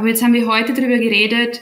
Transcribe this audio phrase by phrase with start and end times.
[0.00, 1.60] Aber jetzt haben wir heute darüber geredet,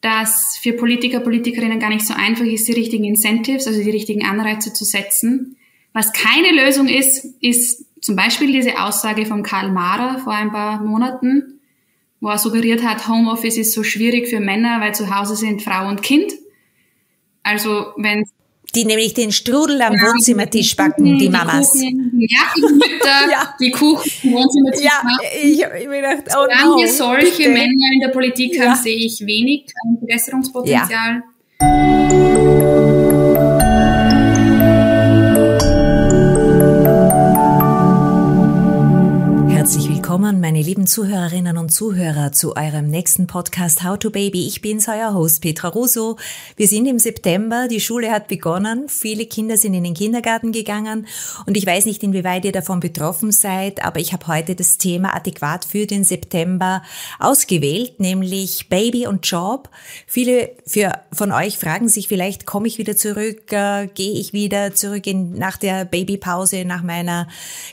[0.00, 4.24] dass für Politiker, Politikerinnen gar nicht so einfach ist, die richtigen Incentives, also die richtigen
[4.24, 5.58] Anreize zu setzen.
[5.92, 10.80] Was keine Lösung ist, ist zum Beispiel diese Aussage von Karl Mahrer vor ein paar
[10.80, 11.60] Monaten,
[12.18, 15.86] wo er suggeriert hat, Homeoffice ist so schwierig für Männer, weil zu Hause sind Frau
[15.86, 16.32] und Kind.
[17.42, 18.24] Also wenn
[18.74, 21.72] die nämlich den Strudel am ja, Wohnzimmertisch backen, die, die Mamas.
[21.72, 23.54] Kuchen, ja, die Mütter, ja.
[23.60, 25.26] die Kuchen am Wohnzimmertisch ja, machen.
[25.42, 27.50] Ich, ich mir gedacht, oh Solange no, solche bitte.
[27.50, 29.66] Männer in der Politik haben, sehe ich wenig
[29.98, 31.22] Verbesserungspotenzial.
[40.14, 44.46] Willkommen, meine lieben Zuhörerinnen und Zuhörer, zu eurem nächsten Podcast How to Baby.
[44.46, 46.18] Ich bin's, euer Host Petra Russo.
[46.54, 51.08] Wir sind im September, die Schule hat begonnen, viele Kinder sind in den Kindergarten gegangen
[51.46, 55.16] und ich weiß nicht, inwieweit ihr davon betroffen seid, aber ich habe heute das Thema
[55.16, 56.84] adäquat für den September
[57.18, 59.68] ausgewählt, nämlich Baby und Job.
[60.06, 64.76] Viele für, von euch fragen sich vielleicht, komme ich wieder zurück, äh, gehe ich wieder
[64.76, 67.26] zurück in, nach der Babypause, nach meiner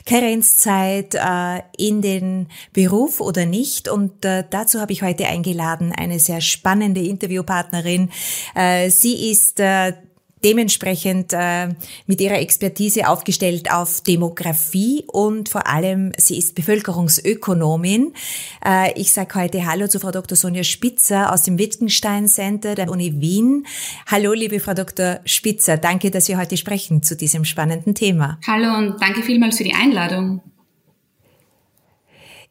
[0.06, 2.31] Karenzzeit äh, in den
[2.72, 3.88] Beruf oder nicht.
[3.88, 8.10] Und äh, dazu habe ich heute eingeladen eine sehr spannende Interviewpartnerin.
[8.54, 9.92] Äh, sie ist äh,
[10.44, 11.68] dementsprechend äh,
[12.06, 18.12] mit ihrer Expertise aufgestellt auf Demografie und vor allem sie ist Bevölkerungsökonomin.
[18.64, 20.36] Äh, ich sage heute Hallo zu Frau Dr.
[20.36, 23.66] Sonja Spitzer aus dem Wittgenstein Center der Uni Wien.
[24.06, 25.20] Hallo, liebe Frau Dr.
[25.24, 28.38] Spitzer, danke, dass wir heute sprechen zu diesem spannenden Thema.
[28.46, 30.40] Hallo und danke vielmals für die Einladung.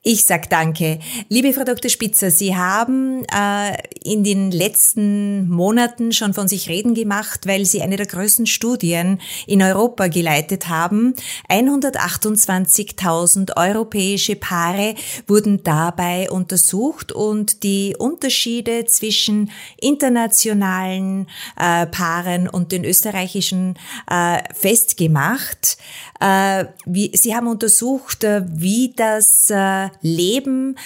[0.04, 0.98] Ich sag danke.
[1.30, 1.92] Liebe Frau Dr.
[1.92, 7.84] Spitzer, Sie haben äh, in den letzten Monaten schon von sich reden gemacht, weil Sie
[7.84, 11.14] eine der größten Studien in Europa geleitet haben.
[11.50, 14.96] 128.000 europäische Paare
[15.28, 21.28] wurden dabei untersucht und die Unterschiede zwischen internationalen
[21.58, 23.78] äh, Paaren und den österreichischen
[24.10, 25.78] äh, festgemacht.
[26.20, 30.78] Äh, wie, Sie haben untersucht, äh, wie das äh, Leben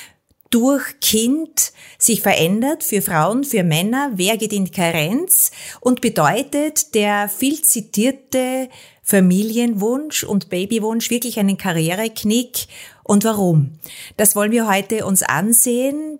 [0.49, 5.51] durch Kind sich verändert für Frauen, für Männer, wer geht in Karenz
[5.81, 8.69] und bedeutet der viel zitierte
[9.03, 12.67] Familienwunsch und Babywunsch wirklich einen Karriereknick
[13.03, 13.79] und warum?
[14.17, 16.19] Das wollen wir heute uns ansehen.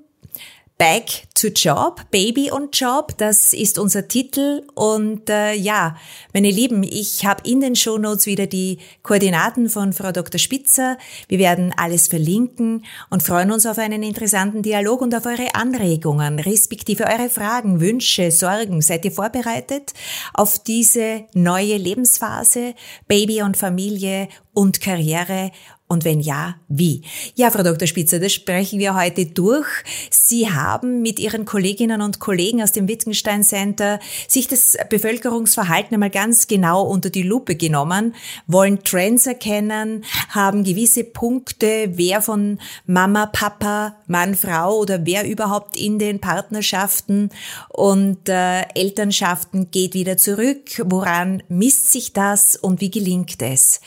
[0.78, 4.64] Back to Job, Baby und Job, das ist unser Titel.
[4.74, 5.96] Und äh, ja,
[6.34, 10.38] meine Lieben, ich habe in den Shownotes wieder die Koordinaten von Frau Dr.
[10.38, 10.98] Spitzer.
[11.30, 16.40] Wir werden alles verlinken und freuen uns auf einen interessanten Dialog und auf eure Anregungen,
[16.40, 18.82] respektive eure Fragen, Wünsche, Sorgen.
[18.82, 19.94] Seid ihr vorbereitet
[20.34, 22.74] auf diese neue Lebensphase,
[23.08, 25.52] Baby und Familie und Karriere
[25.88, 27.04] und wenn ja, wie?
[27.36, 27.88] Ja, Frau Dr.
[27.88, 29.68] Spitzer, das sprechen wir heute durch.
[30.10, 36.10] Sie haben mit Ihren Kolleginnen und Kollegen aus dem Wittgenstein Center sich das Bevölkerungsverhalten einmal
[36.10, 38.16] ganz genau unter die Lupe genommen,
[38.48, 45.78] wollen Trends erkennen, haben gewisse Punkte, wer von Mama, Papa, Mann, Frau oder wer überhaupt
[45.78, 47.30] in den Partnerschaften
[47.70, 53.82] und äh, Elternschaften geht wieder zurück, woran misst sich das und wie gelingt es?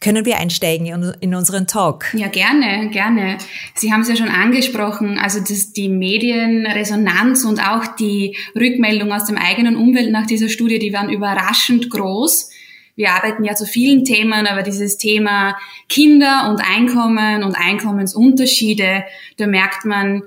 [0.00, 0.86] Können wir einsteigen
[1.20, 2.14] in, unseren Talk?
[2.14, 3.38] Ja, gerne, gerne.
[3.74, 9.24] Sie haben es ja schon angesprochen, also das, die Medienresonanz und auch die Rückmeldung aus
[9.24, 12.50] dem eigenen Umfeld nach dieser Studie, die waren überraschend groß.
[12.94, 15.56] Wir arbeiten ja zu vielen Themen, aber dieses Thema
[15.88, 19.04] Kinder und Einkommen und Einkommensunterschiede,
[19.36, 20.22] da merkt man,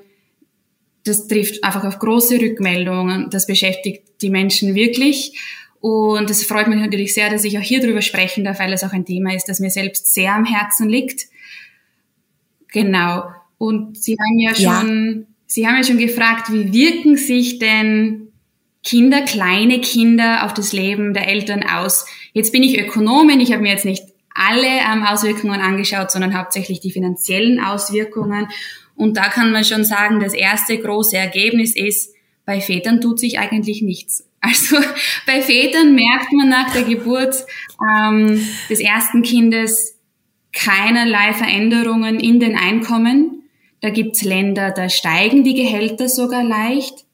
[1.04, 3.30] das trifft einfach auf große Rückmeldungen.
[3.30, 5.34] Das beschäftigt die Menschen wirklich.
[5.82, 8.84] Und es freut mich natürlich sehr, dass ich auch hier drüber sprechen darf, weil es
[8.84, 11.26] auch ein Thema ist, das mir selbst sehr am Herzen liegt.
[12.68, 13.26] Genau.
[13.58, 15.26] Und Sie haben ja schon, ja.
[15.48, 18.28] Sie haben ja schon gefragt, wie wirken sich denn
[18.84, 22.06] Kinder, kleine Kinder auf das Leben der Eltern aus?
[22.34, 24.04] Jetzt bin ich Ökonomin, ich habe mir jetzt nicht
[24.34, 28.48] alle ähm, Auswirkungen angeschaut, sondern hauptsächlich die finanziellen Auswirkungen.
[28.96, 32.14] Und da kann man schon sagen, das erste große Ergebnis ist,
[32.46, 34.28] bei Vätern tut sich eigentlich nichts.
[34.44, 34.78] Also
[35.28, 37.46] bei Vätern merkt man nach der Geburt
[37.80, 40.00] ähm, des ersten Kindes
[40.52, 43.44] keinerlei Veränderungen in den Einkommen.
[43.82, 47.06] Da gibt's Länder, da steigen die Gehälter sogar leicht.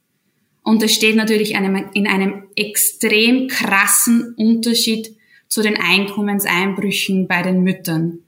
[0.64, 5.16] Und das steht natürlich in einem, in einem extrem krassen Unterschied
[5.48, 8.20] zu den Einkommenseinbrüchen bei den Müttern.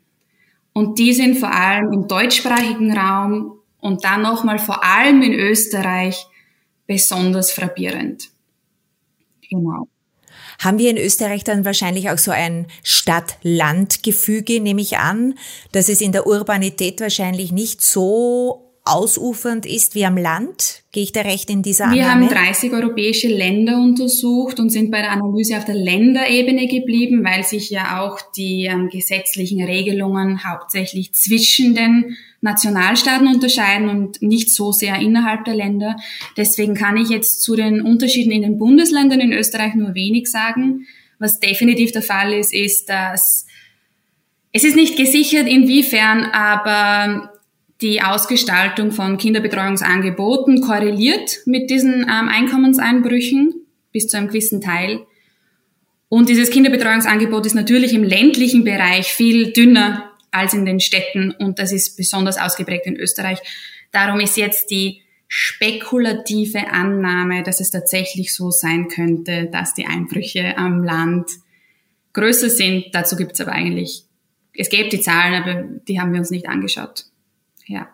[0.74, 6.26] Und die sind vor allem im deutschsprachigen Raum und dann nochmal vor allem in Österreich
[6.90, 8.30] besonders frappierend.
[9.48, 9.88] Genau.
[10.60, 15.36] Haben wir in Österreich dann wahrscheinlich auch so ein Stadt-Land-Gefüge, nehme ich an,
[15.72, 20.82] dass es in der Urbanität wahrscheinlich nicht so ausufernd ist wie am Land?
[20.92, 22.00] Gehe ich da recht in dieser Annahme?
[22.00, 27.24] Wir haben 30 europäische Länder untersucht und sind bei der Analyse auf der Länderebene geblieben,
[27.24, 34.54] weil sich ja auch die ähm, gesetzlichen Regelungen hauptsächlich zwischen den Nationalstaaten unterscheiden und nicht
[34.54, 35.96] so sehr innerhalb der Länder.
[36.38, 40.88] Deswegen kann ich jetzt zu den Unterschieden in den Bundesländern in Österreich nur wenig sagen.
[41.20, 43.46] Was definitiv der Fall ist, ist, dass
[44.52, 47.34] es ist nicht gesichert, inwiefern aber
[47.82, 53.54] die Ausgestaltung von Kinderbetreuungsangeboten korreliert mit diesen ähm, Einkommenseinbrüchen
[53.92, 55.06] bis zu einem gewissen Teil.
[56.10, 61.60] Und dieses Kinderbetreuungsangebot ist natürlich im ländlichen Bereich viel dünner als in den Städten und
[61.60, 63.40] das ist besonders ausgeprägt in Österreich.
[63.92, 70.58] Darum ist jetzt die spekulative Annahme, dass es tatsächlich so sein könnte, dass die Einbrüche
[70.58, 71.30] am Land
[72.14, 72.88] größer sind.
[72.94, 74.06] Dazu gibt es aber eigentlich,
[74.54, 77.06] es gäbe die Zahlen, aber die haben wir uns nicht angeschaut.
[77.66, 77.88] Ja.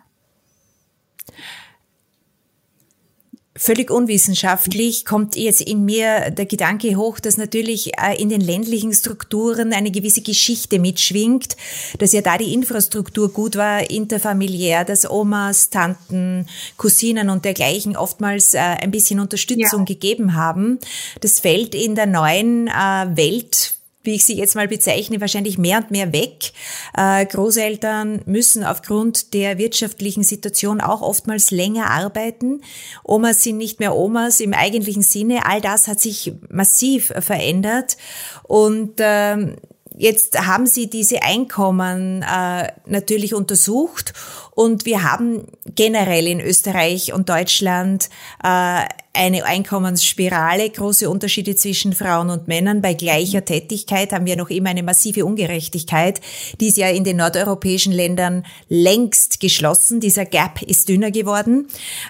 [3.58, 8.94] Völlig unwissenschaftlich kommt jetzt in mir der Gedanke hoch, dass natürlich äh, in den ländlichen
[8.94, 11.56] Strukturen eine gewisse Geschichte mitschwingt,
[11.98, 18.56] dass ja da die Infrastruktur gut war, interfamiliär, dass Omas, Tanten, Cousinen und dergleichen oftmals
[18.56, 19.86] äh, ein bisschen Unterstützung ja.
[19.86, 20.78] gegeben haben.
[21.22, 22.72] Das fällt in der neuen äh,
[23.16, 23.75] Welt
[24.06, 26.52] wie ich sie jetzt mal bezeichne, wahrscheinlich mehr und mehr weg.
[26.96, 32.62] Äh, Großeltern müssen aufgrund der wirtschaftlichen Situation auch oftmals länger arbeiten.
[33.04, 35.46] Omas sind nicht mehr Omas im eigentlichen Sinne.
[35.46, 37.98] All das hat sich massiv verändert
[38.44, 39.56] und ähm,
[39.98, 44.14] Jetzt haben Sie diese Einkommen äh, natürlich untersucht
[44.52, 48.10] und wir haben generell in Österreich und Deutschland
[48.44, 48.82] äh,
[49.14, 52.82] eine Einkommensspirale, große Unterschiede zwischen Frauen und Männern.
[52.82, 56.20] Bei gleicher Tätigkeit haben wir noch immer eine massive Ungerechtigkeit.
[56.60, 60.02] Die ist ja in den nordeuropäischen Ländern längst geschlossen.
[60.02, 61.68] Dieser Gap ist dünner geworden.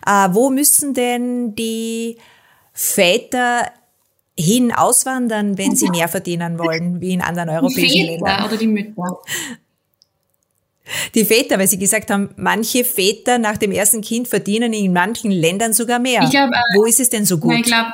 [0.07, 2.17] Äh, wo müssen denn die
[2.73, 3.71] Väter
[4.37, 8.45] hin auswandern, wenn sie mehr verdienen wollen, wie in anderen europäischen die Väter Ländern.
[8.45, 9.19] Oder die Mütter.
[11.15, 15.31] Die Väter, weil Sie gesagt haben, manche Väter nach dem ersten Kind verdienen in manchen
[15.31, 16.21] Ländern sogar mehr.
[16.23, 17.55] Ich glaub, äh, Wo ist es denn so gut?
[17.55, 17.91] Ich glaube,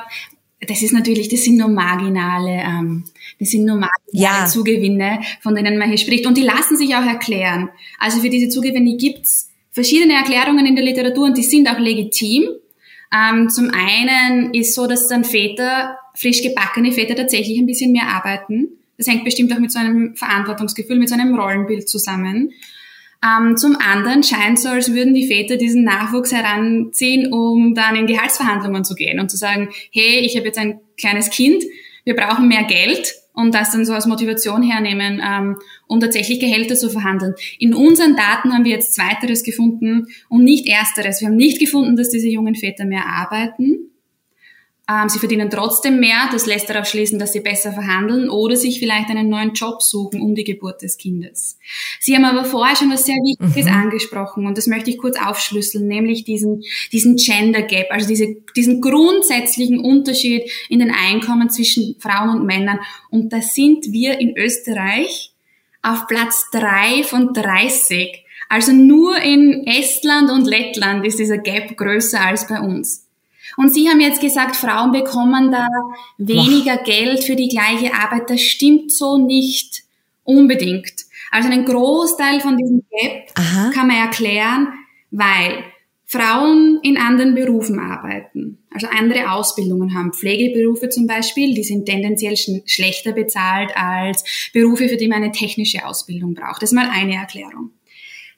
[0.60, 3.04] das ist natürlich, das sind nur marginale, ähm,
[3.38, 4.46] das sind nur marginale ja.
[4.46, 6.26] Zugewinne, von denen man hier spricht.
[6.26, 7.70] Und die lassen sich auch erklären.
[7.98, 12.44] Also für diese Zugewinne gibt's verschiedene Erklärungen in der Literatur und die sind auch legitim.
[13.14, 18.08] Ähm, zum einen ist so, dass dann Väter, frisch gebackene Väter tatsächlich ein bisschen mehr
[18.08, 18.68] arbeiten.
[18.96, 22.52] Das hängt bestimmt auch mit so einem Verantwortungsgefühl, mit so einem Rollenbild zusammen.
[23.24, 28.06] Ähm, zum anderen scheint so, als würden die Väter diesen Nachwuchs heranziehen, um dann in
[28.06, 31.62] Gehaltsverhandlungen zu gehen und zu sagen, hey, ich habe jetzt ein kleines Kind,
[32.04, 35.56] wir brauchen mehr Geld und das dann so als Motivation hernehmen, ähm,
[35.86, 37.34] um tatsächlich Gehälter zu verhandeln.
[37.58, 41.20] In unseren Daten haben wir jetzt Zweiteres gefunden und nicht Ersteres.
[41.20, 43.91] Wir haben nicht gefunden, dass diese jungen Väter mehr arbeiten,
[45.08, 49.10] sie verdienen trotzdem mehr, das lässt darauf schließen, dass sie besser verhandeln oder sich vielleicht
[49.10, 51.58] einen neuen Job suchen um die Geburt des Kindes.
[52.00, 53.72] Sie haben aber vorher schon was sehr Wichtiges mhm.
[53.72, 56.62] angesprochen und das möchte ich kurz aufschlüsseln, nämlich diesen,
[56.92, 62.80] diesen Gender Gap, also diese, diesen grundsätzlichen Unterschied in den Einkommen zwischen Frauen und Männern.
[63.10, 65.32] Und da sind wir in Österreich
[65.82, 68.24] auf Platz drei von 30.
[68.48, 73.01] Also nur in Estland und Lettland ist dieser Gap größer als bei uns.
[73.56, 75.68] Und Sie haben jetzt gesagt, Frauen bekommen da
[76.18, 76.84] weniger Boah.
[76.84, 78.30] Geld für die gleiche Arbeit.
[78.30, 79.82] Das stimmt so nicht
[80.24, 80.92] unbedingt.
[81.30, 83.70] Also einen Großteil von diesem Gap Aha.
[83.72, 84.68] kann man erklären,
[85.10, 85.64] weil
[86.12, 90.12] Frauen in anderen Berufen arbeiten, also andere Ausbildungen haben.
[90.12, 95.32] Pflegeberufe zum Beispiel, die sind tendenziell sch schlechter bezahlt als Berufe, für die man eine
[95.32, 96.60] technische Ausbildung braucht.
[96.60, 97.70] Das ist mal eine Erklärung.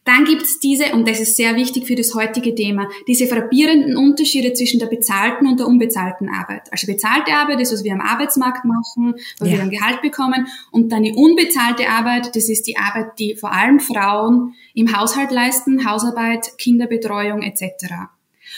[0.04, 4.52] Dann gibt's diese, und das ist sehr wichtig für das heutige Thema, diese frappierenden Unterschiede
[4.52, 6.70] zwischen der bezahlten und der unbezahlten Arbeit.
[6.70, 9.52] Also bezahlte Arbeit ist, was wir am Arbeitsmarkt machen, wo ja.
[9.52, 10.46] wir ein Gehalt bekommen.
[10.70, 15.30] Und dann die unbezahlte Arbeit, das ist die Arbeit, die vor allem Frauen im Haushalt
[15.30, 17.64] leisten, Hausarbeit, Kinderbetreuung etc.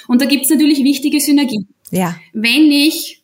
[0.09, 1.69] Und da gibt's natürlich wichtige Synergien.
[1.93, 2.17] Ja.
[2.33, 3.23] Wenn ich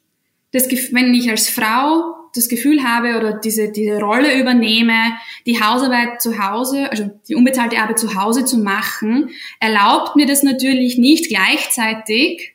[0.53, 5.13] das, wenn ich als Frau das Gefühl habe oder diese, diese Rolle übernehme,
[5.47, 10.43] die Hausarbeit zu Hause, also die unbezahlte Arbeit zu Hause zu machen, erlaubt mir das
[10.43, 12.55] natürlich nicht gleichzeitig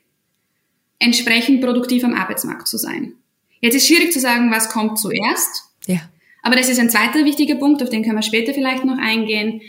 [0.98, 3.14] entsprechend produktiv am Arbeitsmarkt zu sein.
[3.60, 5.64] Jetzt ist schwierig zu sagen, was kommt zuerst.
[5.86, 6.00] Ja.
[6.42, 9.60] Aber das ist ein zweiter wichtiger Punkt, auf den können wir später vielleicht noch eingehen.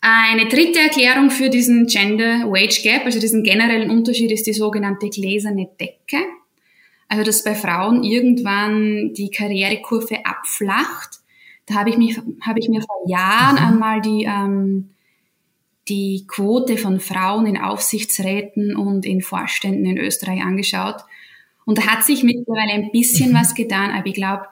[0.00, 5.08] Eine dritte Erklärung für diesen Gender Wage Gap, also diesen generellen Unterschied, ist die sogenannte
[5.08, 6.24] gläserne Decke.
[7.08, 11.20] Also dass bei Frauen irgendwann die Karrierekurve abflacht.
[11.66, 13.66] Da habe ich, mich, habe ich mir vor Jahren mhm.
[13.66, 14.90] einmal die, ähm,
[15.88, 21.04] die Quote von Frauen in Aufsichtsräten und in Vorständen in Österreich angeschaut.
[21.64, 23.36] Und da hat sich mittlerweile ein bisschen mhm.
[23.36, 24.46] was getan, aber ich glaube,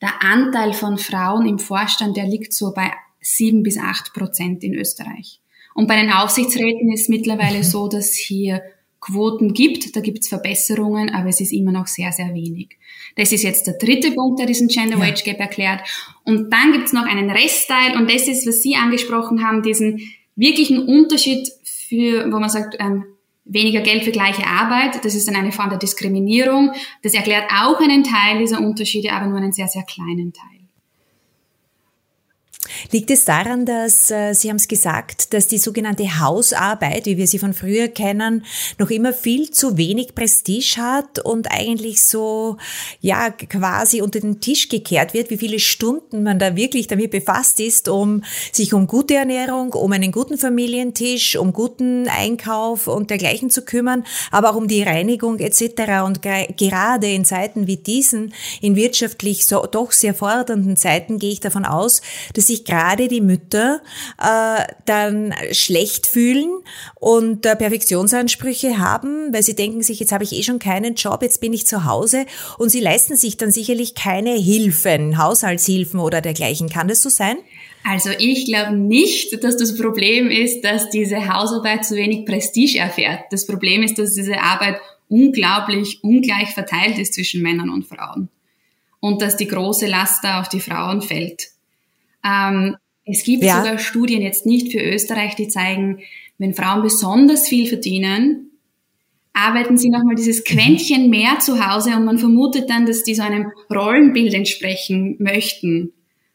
[0.00, 4.74] der Anteil von Frauen im Vorstand, der liegt so bei sieben bis acht Prozent in
[4.74, 5.40] Österreich.
[5.74, 7.64] Und bei den Aufsichtsräten ist mittlerweile mhm.
[7.64, 8.62] so, dass hier
[9.04, 12.78] Quoten gibt, da gibt es Verbesserungen, aber es ist immer noch sehr, sehr wenig.
[13.16, 15.82] Das ist jetzt der dritte Punkt, der diesen Gender Wage Gap erklärt.
[16.24, 20.00] Und dann gibt es noch einen Restteil und das ist, was Sie angesprochen haben, diesen
[20.36, 23.04] wirklichen Unterschied für, wo man sagt, ähm,
[23.44, 25.04] weniger Geld für gleiche Arbeit.
[25.04, 26.72] Das ist dann eine Form der Diskriminierung.
[27.02, 30.53] Das erklärt auch einen Teil dieser Unterschiede, aber nur einen sehr, sehr kleinen Teil.
[32.90, 37.26] Liegt es daran, dass, äh, Sie haben es gesagt, dass die sogenannte Hausarbeit, wie wir
[37.26, 38.44] sie von früher kennen,
[38.78, 42.56] noch immer viel zu wenig Prestige hat und eigentlich so,
[43.00, 47.60] ja, quasi unter den Tisch gekehrt wird, wie viele Stunden man da wirklich damit befasst
[47.60, 53.50] ist, um sich um gute Ernährung, um einen guten Familientisch, um guten Einkauf und dergleichen
[53.50, 56.04] zu kümmern, aber auch um die Reinigung etc.
[56.04, 61.40] Und gerade in Zeiten wie diesen, in wirtschaftlich so doch sehr fordernden Zeiten, gehe ich
[61.40, 62.02] davon aus,
[62.34, 63.80] dass sich gerade die Mütter
[64.20, 66.50] äh, dann schlecht fühlen
[66.96, 71.22] und äh, Perfektionsansprüche haben, weil sie denken sich, jetzt habe ich eh schon keinen Job,
[71.22, 72.26] jetzt bin ich zu Hause
[72.58, 76.68] und sie leisten sich dann sicherlich keine Hilfen, Haushaltshilfen oder dergleichen.
[76.68, 77.36] Kann das so sein?
[77.84, 83.24] Also ich glaube nicht, dass das Problem ist, dass diese Hausarbeit zu wenig Prestige erfährt.
[83.30, 88.30] Das Problem ist, dass diese Arbeit unglaublich ungleich verteilt ist zwischen Männern und Frauen
[89.00, 91.48] und dass die große Last da auf die Frauen fällt.
[92.24, 93.58] Ähm, es gibt ja.
[93.58, 96.00] sogar Studien jetzt nicht für Österreich, die zeigen,
[96.38, 98.50] wenn Frauen besonders viel verdienen,
[99.34, 100.44] arbeiten sie nochmal dieses mhm.
[100.44, 105.92] Quäntchen mehr zu Hause und man vermutet dann, dass die so einem Rollenbild entsprechen möchten.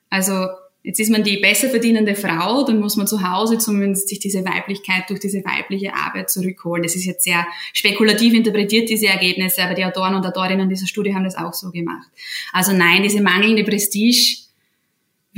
[0.09, 0.47] Also
[0.83, 4.45] jetzt ist man die besser verdienende Frau, dann muss man zu Hause zumindest sich diese
[4.45, 6.83] Weiblichkeit durch diese weibliche Arbeit zurückholen.
[6.83, 11.15] Das ist jetzt sehr spekulativ interpretiert, diese Ergebnisse, aber die Autoren und Autorinnen dieser Studie
[11.15, 12.09] haben das auch so gemacht.
[12.51, 14.48] Also nein, diese mangelnde Prestige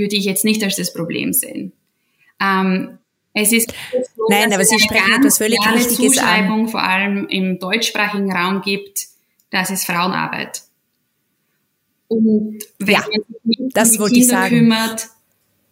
[0.02, 1.72] würde ich jetzt nicht als das Problem sehen.
[2.42, 2.98] Ähm,
[3.34, 3.74] es ist
[4.18, 6.68] so, Nein, aber Sie sprechen etwas völlig Richtiges Zuschreibung an.
[6.68, 9.08] vor allem im deutschsprachigen Raum gibt,
[9.52, 10.64] das ist Frauenarbeit.
[12.10, 15.08] Und wenn ja, man sich nicht das um die Kinder kümmert,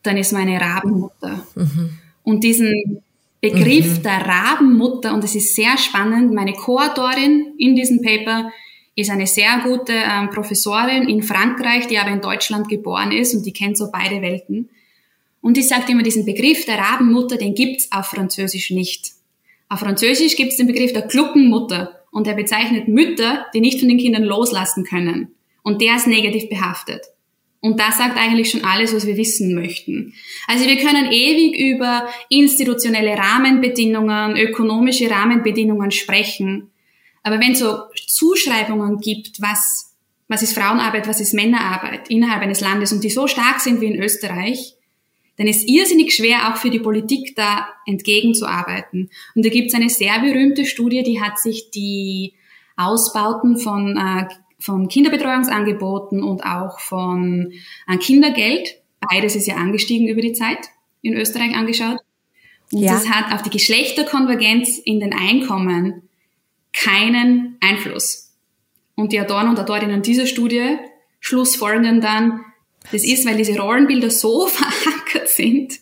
[0.04, 1.46] dann ist man eine Rabenmutter.
[1.56, 2.00] Mhm.
[2.24, 3.02] Und diesen
[3.42, 4.04] Begriff mhm.
[4.04, 8.52] der Rabenmutter, und es ist sehr spannend, meine Co-Autorin in diesem Paper
[9.00, 13.46] ist eine sehr gute ähm, Professorin in Frankreich, die aber in Deutschland geboren ist und
[13.46, 14.70] die kennt so beide Welten.
[15.42, 19.12] Und die sagt immer, diesen Begriff der Rabenmutter, den gibt's auf Französisch nicht.
[19.70, 24.00] Auf Französisch gibt's den Begriff der Gluckenmutter und der bezeichnet Mütter, die nicht von den
[24.00, 25.36] Kindern loslassen können.
[25.64, 27.02] Und der ist negativ behaftet.
[27.62, 30.14] Und das sagt eigentlich schon alles, was wir wissen möchten.
[30.48, 36.72] Also wir können ewig über institutionelle Rahmenbedingungen, ökonomische Rahmenbedingungen sprechen.
[37.24, 39.96] Aber wenn es so Zuschreibungen gibt, was,
[40.28, 43.88] was ist Frauenarbeit, was ist Männerarbeit innerhalb eines Landes und die so stark sind wie
[43.88, 44.76] in Österreich,
[45.38, 49.10] dann ist irrsinnig schwer auch für die Politik da entgegenzuarbeiten.
[49.36, 52.34] Und da gibt es eine sehr berühmte Studie, die hat sich die
[52.76, 54.28] Ausbauten von, äh,
[54.60, 57.54] von Kinderbetreuungsangeboten und auch von
[57.88, 60.60] äh, Kindergeld, beides ist ja angestiegen über die Zeit
[61.02, 62.00] in Österreich angeschaut.
[62.72, 62.94] Und ja.
[62.94, 66.09] das hat auf die Geschlechterkonvergenz in den Einkommen
[66.80, 68.34] keinen Einfluss.
[68.96, 70.78] Und die Autoren und Autorinnen dieser Studie
[71.20, 72.46] schlussfolgern dann,
[72.92, 75.80] das ist, weil diese Rollenbilder so verankert sind.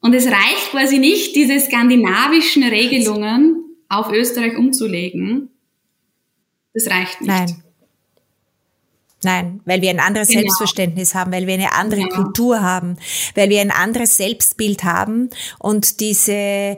[0.00, 5.50] Und es reicht quasi nicht, diese skandinavischen Regelungen auf Österreich umzulegen.
[6.74, 7.28] Das reicht nicht.
[7.28, 7.62] Nein.
[9.24, 10.42] Nein, weil wir ein anderes genau.
[10.42, 12.14] Selbstverständnis haben, weil wir eine andere genau.
[12.14, 12.98] Kultur haben,
[13.34, 16.76] weil wir ein anderes Selbstbild haben und diese, äh,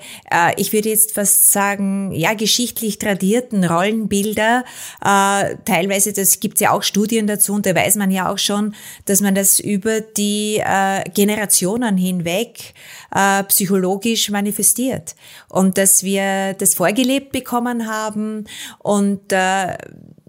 [0.57, 4.65] ich würde jetzt fast sagen, ja, geschichtlich tradierten Rollenbilder,
[5.05, 8.77] äh, teilweise, das gibt's ja auch Studien dazu und da weiß man ja auch schon,
[9.05, 12.73] dass man das über die äh, Generationen hinweg
[13.15, 15.17] äh, psychologisch manifestiert
[15.49, 18.45] und dass wir das vorgelebt bekommen haben
[18.79, 19.77] und äh,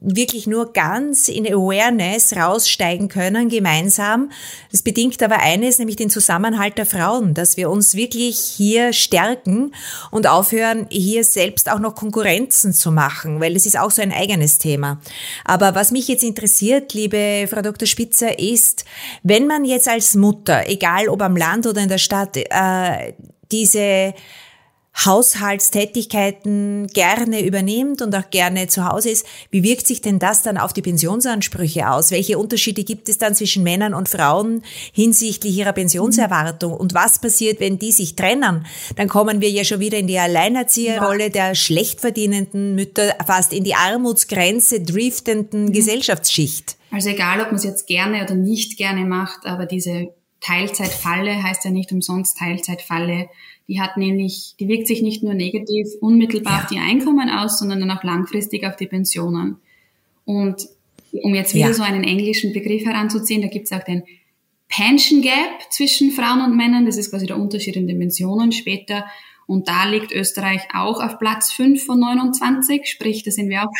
[0.02, 4.32] wirklich nur ganz in Awareness raussteigen können gemeinsam.
[4.72, 9.74] Das bedingt aber eines, nämlich den Zusammenhalt der Frauen, dass wir uns wirklich hier stärken
[10.12, 14.14] und aufhören, hier selbst auch noch Konkurrenzen zu machen, weil es ist auch so ein
[14.14, 15.02] eigenes Thema.
[15.44, 17.88] Aber was mich jetzt interessiert, liebe Frau Dr.
[17.88, 18.86] Spitzer, ist,
[19.24, 23.14] wenn man jetzt als Mutter, egal ob am Land oder in der Stadt, äh,
[23.52, 24.14] diese
[25.06, 30.58] Haushaltstätigkeiten gerne übernimmt und auch gerne zu Hause ist, wie wirkt sich denn das dann
[30.58, 32.12] auf die Pensionsansprüche aus?
[32.12, 36.74] Welche Unterschiede gibt es dann zwischen Männern und Frauen hinsichtlich ihrer Pensionserwartung?
[36.74, 38.66] Und was passiert, wenn die sich trennen?
[38.96, 43.64] Dann kommen wir ja schon wieder in die Alleinerzieherrolle der schlecht verdienenden Mütter, fast in
[43.64, 45.74] die Armutsgrenze driftenden mhm.
[45.74, 46.76] Gesellschaftsschicht.
[46.92, 51.66] Also egal, ob man es jetzt gerne oder nicht gerne macht, aber diese Teilzeitfalle heißt
[51.66, 53.30] ja nicht umsonst Teilzeitfalle.
[53.70, 56.60] Die hat nämlich, die wirkt sich nicht nur negativ unmittelbar ja.
[56.64, 59.58] auf die Einkommen aus, sondern dann auch langfristig auf die Pensionen.
[60.26, 60.68] Und
[61.12, 61.74] um jetzt wieder ja.
[61.74, 64.04] so einen englischen Begriff heranzuziehen, da gibt es auch den
[64.68, 66.88] Pension Gap zwischen Frauen und Männern.
[66.88, 69.06] Das ist quasi der Unterschied in den Pensionen später.
[69.46, 73.74] Und da liegt Österreich auch auf Platz 5 von 29, sprich, da sind wir auch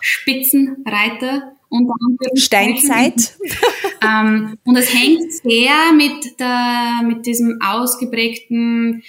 [0.00, 1.94] Spitzenreiter unter
[2.34, 3.36] Steinzeit.
[4.02, 9.02] ähm, und es hängt sehr mit, der, mit diesem ausgeprägten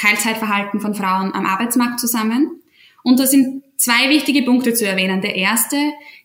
[0.00, 2.62] Teilzeitverhalten von Frauen am Arbeitsmarkt zusammen.
[3.02, 5.20] Und da sind zwei wichtige Punkte zu erwähnen.
[5.20, 5.76] Der erste,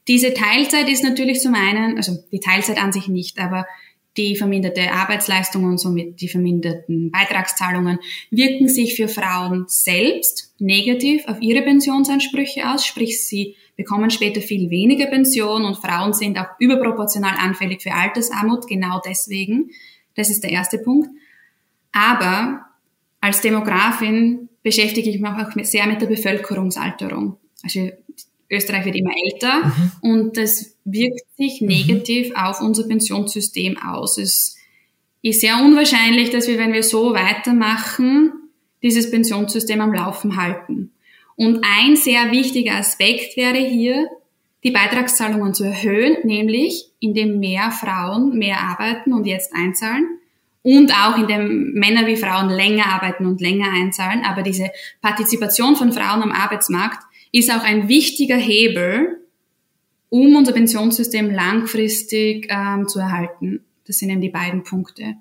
[0.07, 3.65] diese Teilzeit ist natürlich zum einen, also die Teilzeit an sich nicht, aber
[4.17, 7.99] die verminderte Arbeitsleistung und somit die verminderten Beitragszahlungen
[8.31, 14.69] wirken sich für Frauen selbst negativ auf ihre Pensionsansprüche aus, sprich sie bekommen später viel
[14.69, 19.71] weniger Pension und Frauen sind auch überproportional anfällig für Altersarmut, genau deswegen.
[20.15, 21.09] Das ist der erste Punkt.
[21.91, 22.64] Aber
[23.25, 27.37] als Demografin beschäftige ich mich auch sehr mit der Bevölkerungsalterung.
[27.63, 27.89] Also
[28.51, 29.91] Österreich wird immer älter mhm.
[30.01, 31.67] und das wirkt sich mhm.
[31.69, 32.35] negativ mhm.
[32.35, 34.19] auf unser Pensionssystem aus.
[34.19, 34.57] Es
[35.23, 38.31] ist sehr unwahrscheinlich, dass wir, wenn wir so weitermachen,
[38.83, 40.91] dieses Pensionssystem am Laufen halten.
[41.35, 44.07] Und ein sehr wichtiger Aspekt wäre hier,
[44.63, 50.19] die Beitragszahlungen zu erhöhen, nämlich indem mehr Frauen mehr arbeiten und jetzt einzahlen
[50.65, 54.23] und auch indem Männer wie Frauen länger arbeiten und länger einzahlen.
[54.25, 59.19] Aber diese Partizipation von Frauen am Arbeitsmarkt ist auch ein wichtiger Hebel,
[60.09, 63.63] um unser Pensionssystem langfristig ähm, zu erhalten.
[63.85, 65.13] Das sind eben die beiden Punkte.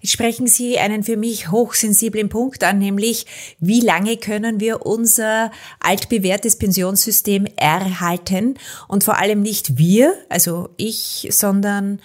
[0.00, 3.26] Jetzt sprechen Sie einen für mich hochsensiblen Punkt an, nämlich
[3.60, 8.54] wie lange können wir unser altbewährtes Pensionssystem erhalten
[8.88, 12.00] und vor allem nicht wir, also ich, sondern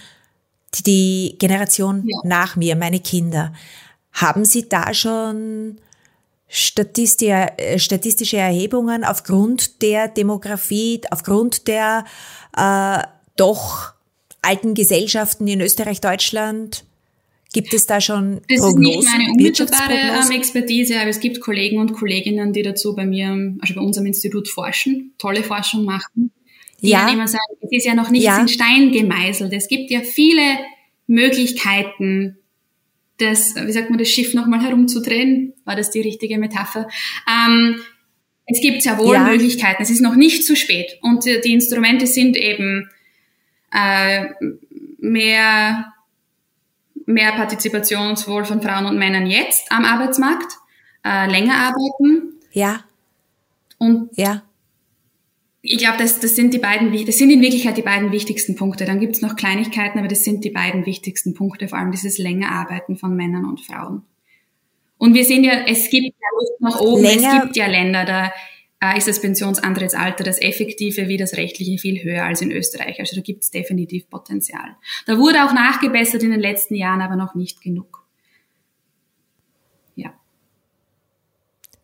[0.84, 2.18] die Generation ja.
[2.24, 3.54] nach mir, meine Kinder.
[4.12, 5.78] Haben Sie da schon
[6.48, 12.06] äh, statistische Erhebungen aufgrund der Demografie, aufgrund der
[12.56, 13.00] äh,
[13.36, 13.94] doch
[14.42, 16.86] alten Gesellschaften in Österreich, Deutschland?
[17.54, 18.84] Gibt es da schon das Prognosen?
[18.84, 22.96] Das ist nicht meine unmittelbare ähm, Expertise, aber es gibt Kollegen und Kolleginnen, die dazu
[22.96, 26.32] bei mir, also bei unserem Institut forschen, tolle Forschung machen.
[26.82, 27.10] Die ja.
[27.10, 28.40] immer sagen, es ist ja noch nichts ja.
[28.40, 29.52] in Stein gemeißelt.
[29.54, 30.42] Es gibt ja viele
[31.08, 32.38] Möglichkeiten,
[33.18, 35.54] das, wie sagt man, das Schiff nochmal herumzudrehen.
[35.64, 36.88] War das die richtige Metapher?
[37.28, 37.80] Ähm,
[38.46, 39.24] es gibt sehr wohl ja.
[39.24, 39.82] Möglichkeiten.
[39.82, 41.00] Es ist noch nicht zu spät.
[41.02, 42.90] Und die Instrumente sind eben
[43.72, 44.26] äh,
[45.00, 45.94] mehr
[47.06, 50.54] mehr Partizipation sowohl von Frauen und Männern jetzt am Arbeitsmarkt,
[51.04, 52.34] äh, länger arbeiten.
[52.52, 52.84] Ja.
[53.78, 54.42] Und ja.
[55.68, 58.86] Ich glaube, das, das sind die beiden, das sind in Wirklichkeit die beiden wichtigsten Punkte.
[58.86, 62.18] Dann gibt es noch Kleinigkeiten, aber das sind die beiden wichtigsten Punkte, vor allem dieses
[62.18, 64.04] länger Arbeiten von Männern und Frauen.
[64.98, 67.38] Und wir sehen ja, es gibt ja Luft nach oben, länger.
[67.38, 68.32] es gibt ja Länder, da
[68.82, 73.00] äh, ist das Pensionsantrittsalter, das effektive wie das rechtliche, viel höher als in Österreich.
[73.00, 74.76] Also da gibt es definitiv Potenzial.
[75.08, 78.05] Da wurde auch nachgebessert in den letzten Jahren, aber noch nicht genug.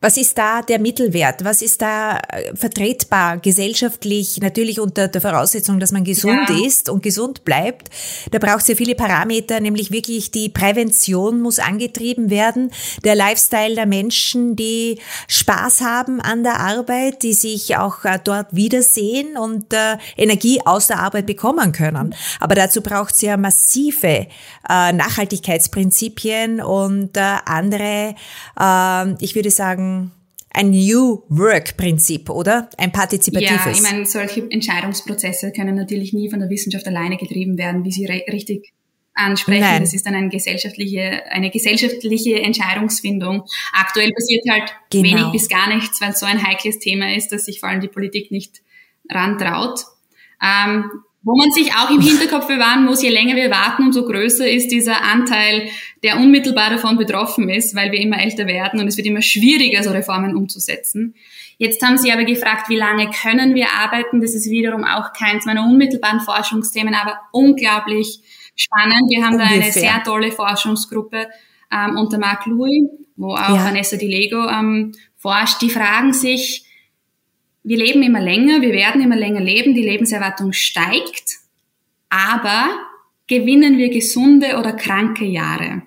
[0.04, 1.44] Was ist da der Mittelwert?
[1.44, 4.40] Was ist da äh, vertretbar gesellschaftlich?
[4.42, 6.66] Natürlich unter der Voraussetzung, dass man gesund ja.
[6.66, 7.92] ist und gesund bleibt.
[8.32, 12.72] Da braucht es ja viele Parameter, nämlich wirklich die Prävention muss angetrieben werden,
[13.04, 18.48] der Lifestyle der Menschen, die Spaß haben an der Arbeit, die sich auch äh, dort
[18.56, 22.16] wiedersehen und äh, Energie aus der Arbeit bekommen können.
[22.40, 24.26] Aber dazu braucht es ja massive
[24.68, 28.16] äh, Nachhaltigkeitsprinzipien und äh, andere,
[28.60, 29.91] äh, ich würde sagen,
[30.54, 32.70] ein New Work-Prinzip, oder?
[32.78, 33.66] Ein partizipatives.
[33.66, 37.92] Ja, ich meine, solche Entscheidungsprozesse können natürlich nie von der Wissenschaft alleine getrieben werden, wie
[37.92, 38.74] Sie richtig
[39.14, 39.62] ansprechen.
[39.62, 39.82] Nein.
[39.82, 43.44] Das ist dann eine gesellschaftliche, eine gesellschaftliche Entscheidungsfindung.
[43.74, 45.04] Aktuell passiert halt genau.
[45.04, 47.82] wenig bis gar nichts, weil es so ein heikles Thema ist, dass sich vor allem
[47.82, 48.62] die Politik nicht
[49.10, 49.86] rantraut.
[50.42, 50.90] Ähm,
[51.24, 54.72] wo man sich auch im Hinterkopf bewahren muss, je länger wir warten, umso größer ist
[54.72, 55.70] dieser Anteil,
[56.04, 59.84] der unmittelbar davon betroffen ist, weil wir immer älter werden und es wird immer schwieriger,
[59.84, 61.14] so Reformen umzusetzen.
[61.60, 64.20] Jetzt haben Sie aber gefragt, wie lange können wir arbeiten?
[64.20, 68.22] Das ist wiederum auch keins meiner unmittelbaren Forschungsthemen, aber unglaublich
[68.56, 69.04] spannend.
[69.10, 69.60] Wir haben Ungefähr.
[69.60, 71.28] da eine sehr tolle Forschungsgruppe
[71.72, 73.66] ähm, unter Marc Louis, wo auch ja.
[73.66, 76.66] Vanessa Di Lego ähm, forscht, die fragen sich,
[77.64, 81.38] wir leben immer länger, wir werden immer länger leben, die Lebenserwartung steigt,
[82.10, 82.70] aber
[83.28, 85.84] gewinnen wir gesunde oder kranke Jahre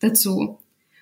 [0.00, 0.58] dazu?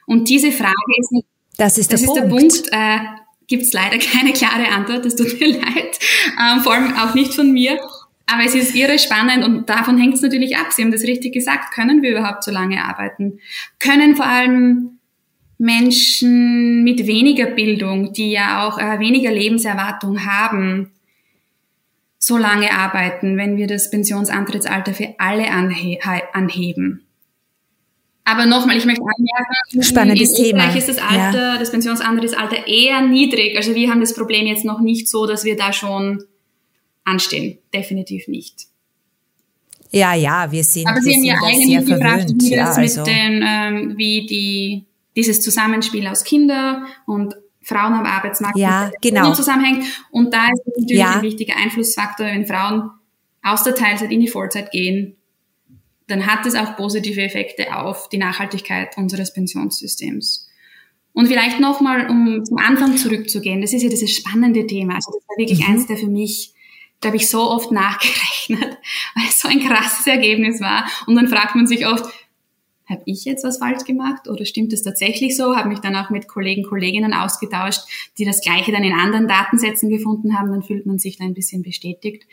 [0.06, 1.24] Und diese Frage ist,
[1.56, 2.32] das ist, das der, ist Punkt.
[2.32, 2.98] der Punkt, äh,
[3.46, 5.98] gibt es leider keine klare Antwort, das tut mir leid,
[6.38, 7.78] ähm, vor allem auch nicht von mir.
[8.26, 10.68] Aber es ist irre spannend und davon hängt es natürlich ab.
[10.70, 11.74] Sie haben das richtig gesagt.
[11.74, 13.40] Können wir überhaupt so lange arbeiten?
[13.78, 15.00] Können vor allem
[15.62, 20.90] Menschen mit weniger Bildung, die ja auch äh, weniger Lebenserwartung haben,
[22.18, 25.98] so lange arbeiten, wenn wir das Pensionsantrittsalter für alle anhe
[26.32, 27.06] anheben?
[28.24, 30.76] Aber nochmal, ich möchte anmerken, Spannendes in Österreich Thema.
[30.76, 31.58] ist das Alter, ja.
[31.58, 33.56] das Pensionsantrittsalter eher niedrig.
[33.56, 36.24] Also wir haben das Problem jetzt noch nicht so, dass wir da schon
[37.04, 37.58] anstehen.
[37.72, 38.66] Definitiv nicht.
[39.92, 43.00] Ja, ja, wir sind, Aber Sie haben ja eigentlich gefragt, wie ja, das also.
[43.02, 49.32] mit den, ähm, wie die, dieses Zusammenspiel aus Kinder und Frauen am Arbeitsmarkt ja, genau.
[49.34, 49.84] zusammenhängt.
[50.10, 51.16] Und da ist natürlich ja.
[51.16, 52.90] ein wichtiger Einflussfaktor, wenn Frauen
[53.42, 55.16] aus der Teilzeit in die Vollzeit gehen,
[56.08, 60.48] dann hat es auch positive Effekte auf die Nachhaltigkeit unseres Pensionssystems.
[61.12, 64.94] Und vielleicht nochmal, um zum Anfang zurückzugehen, das ist ja dieses spannende Thema.
[64.94, 65.74] Also das war wirklich mhm.
[65.74, 66.54] eins, der für mich,
[67.00, 68.78] da habe ich so oft nachgerechnet,
[69.14, 70.86] weil es so ein krasses Ergebnis war.
[71.06, 72.04] Und dann fragt man sich oft,
[72.92, 75.56] habe ich jetzt was falsch gemacht oder stimmt es tatsächlich so?
[75.56, 77.80] Habe mich dann auch mit Kollegen, Kolleginnen ausgetauscht,
[78.18, 80.50] die das Gleiche dann in anderen Datensätzen gefunden haben.
[80.50, 82.24] Dann fühlt man sich da ein bisschen bestätigt.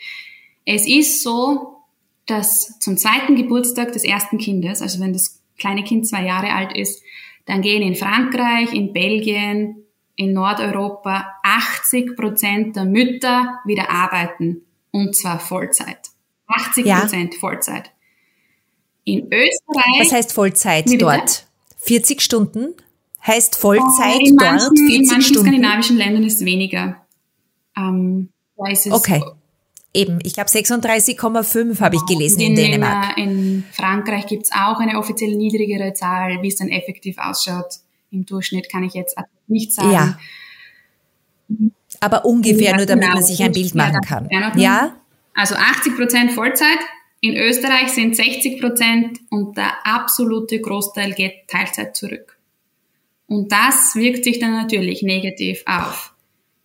[0.64, 1.78] Es ist so,
[2.26, 6.76] dass zum zweiten Geburtstag des ersten Kindes, also wenn das kleine Kind zwei Jahre alt
[6.76, 7.02] ist,
[7.46, 14.62] dann gehen in Frankreich, in Belgien, in Nordeuropa 80 Prozent der Mütter wieder arbeiten.
[14.92, 16.10] Und zwar Vollzeit.
[16.46, 17.40] 80 Prozent ja.
[17.40, 17.90] Vollzeit.
[19.04, 20.00] In Österreich.
[20.00, 21.46] Was heißt Vollzeit dort?
[21.78, 22.74] 40 Stunden?
[23.26, 25.40] Heißt Vollzeit in dort manchen, 40 In manchen Stunden?
[25.42, 26.96] skandinavischen Ländern ist es weniger.
[27.76, 29.22] Ähm, da ist es okay.
[29.92, 33.18] Eben, ich glaube 36,5 habe ich gelesen in, in Dänemark.
[33.18, 36.42] In, in Frankreich gibt es auch eine offiziell niedrigere Zahl.
[36.42, 39.16] Wie es dann effektiv ausschaut im Durchschnitt, kann ich jetzt
[39.48, 39.90] nicht sagen.
[39.90, 40.18] Ja.
[41.98, 43.14] Aber ungefähr, nur damit genau.
[43.14, 44.28] man sich ein Bild machen kann.
[44.56, 44.96] Ja?
[45.34, 46.78] Also 80 Prozent Vollzeit.
[47.20, 52.38] In Österreich sind 60 Prozent und der absolute Großteil geht Teilzeit zurück.
[53.26, 56.14] Und das wirkt sich dann natürlich negativ auf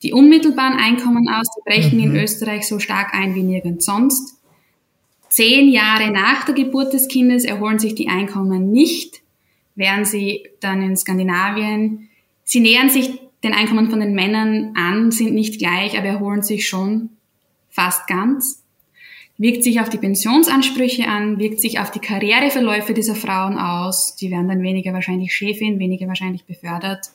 [0.05, 2.03] die unmittelbaren Einkommen aus, brechen mhm.
[2.03, 4.37] in Österreich so stark ein wie nirgends sonst.
[5.29, 9.21] Zehn Jahre nach der Geburt des Kindes erholen sich die Einkommen nicht,
[9.73, 12.09] während sie dann in Skandinavien,
[12.43, 16.67] sie nähern sich den Einkommen von den Männern an, sind nicht gleich, aber erholen sich
[16.67, 17.09] schon
[17.69, 18.63] fast ganz.
[19.37, 24.15] Wirkt sich auf die Pensionsansprüche an, wirkt sich auf die Karriereverläufe dieser Frauen aus.
[24.15, 27.09] Die werden dann weniger wahrscheinlich Chefin, weniger wahrscheinlich befördert.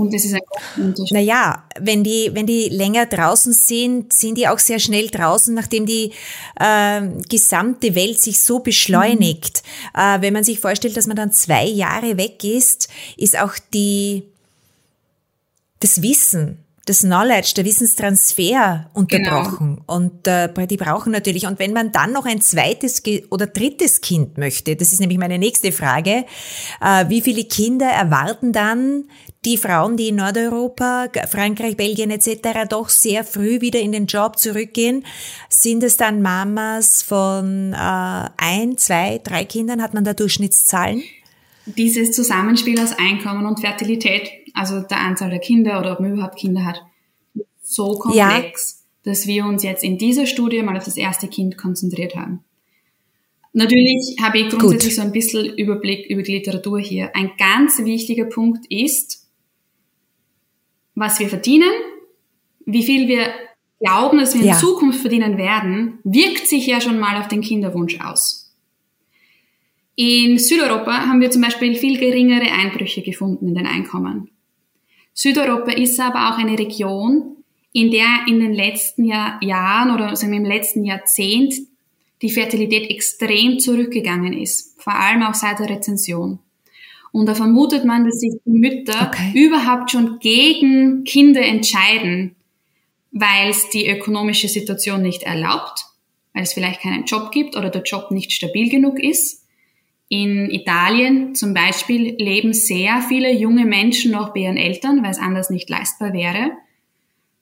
[0.00, 0.40] Und das ist ein
[0.82, 1.12] Unterschied.
[1.12, 5.84] Naja, wenn die, wenn die länger draußen sind, sind die auch sehr schnell draußen, nachdem
[5.84, 6.12] die
[6.58, 9.62] äh, gesamte Welt sich so beschleunigt.
[9.94, 10.00] Mhm.
[10.00, 14.22] Äh, wenn man sich vorstellt, dass man dann zwei Jahre weg ist, ist auch die,
[15.80, 19.76] das Wissen, das Knowledge, der Wissenstransfer unterbrochen.
[19.76, 19.96] Genau.
[19.96, 24.38] Und äh, die brauchen natürlich, und wenn man dann noch ein zweites oder drittes Kind
[24.38, 26.24] möchte, das ist nämlich meine nächste Frage,
[26.80, 29.04] äh, wie viele Kinder erwarten dann
[29.44, 32.68] die Frauen, die in Nordeuropa, Frankreich, Belgien etc.
[32.68, 35.04] doch sehr früh wieder in den Job zurückgehen?
[35.48, 39.82] Sind es dann Mamas von äh, ein, zwei, drei Kindern?
[39.82, 41.02] Hat man da Durchschnittszahlen?
[41.66, 46.38] Dieses Zusammenspiel aus Einkommen und Fertilität also der Anzahl der Kinder oder ob man überhaupt
[46.38, 46.82] Kinder hat,
[47.62, 49.10] so komplex, ja.
[49.10, 52.44] dass wir uns jetzt in dieser Studie mal auf das erste Kind konzentriert haben.
[53.52, 54.96] Natürlich habe ich grundsätzlich Gut.
[54.96, 57.14] so ein bisschen Überblick über die Literatur hier.
[57.16, 59.28] Ein ganz wichtiger Punkt ist,
[60.94, 61.70] was wir verdienen,
[62.64, 63.28] wie viel wir
[63.80, 64.58] glauben, dass wir in ja.
[64.58, 68.54] Zukunft verdienen werden, wirkt sich ja schon mal auf den Kinderwunsch aus.
[69.96, 74.29] In Südeuropa haben wir zum Beispiel viel geringere Einbrüche gefunden in den Einkommen.
[75.22, 77.36] Südeuropa ist aber auch eine Region,
[77.72, 81.52] in der in den letzten Jahr, Jahren oder wir im letzten Jahrzehnt
[82.22, 86.38] die Fertilität extrem zurückgegangen ist, vor allem auch seit der Rezension.
[87.12, 89.32] Und da vermutet man, dass sich die Mütter okay.
[89.34, 92.34] überhaupt schon gegen Kinder entscheiden,
[93.12, 95.84] weil es die ökonomische Situation nicht erlaubt,
[96.32, 99.39] weil es vielleicht keinen Job gibt oder der Job nicht stabil genug ist
[100.10, 105.18] in Italien zum Beispiel leben sehr viele junge Menschen noch bei ihren Eltern, weil es
[105.18, 106.50] anders nicht leistbar wäre.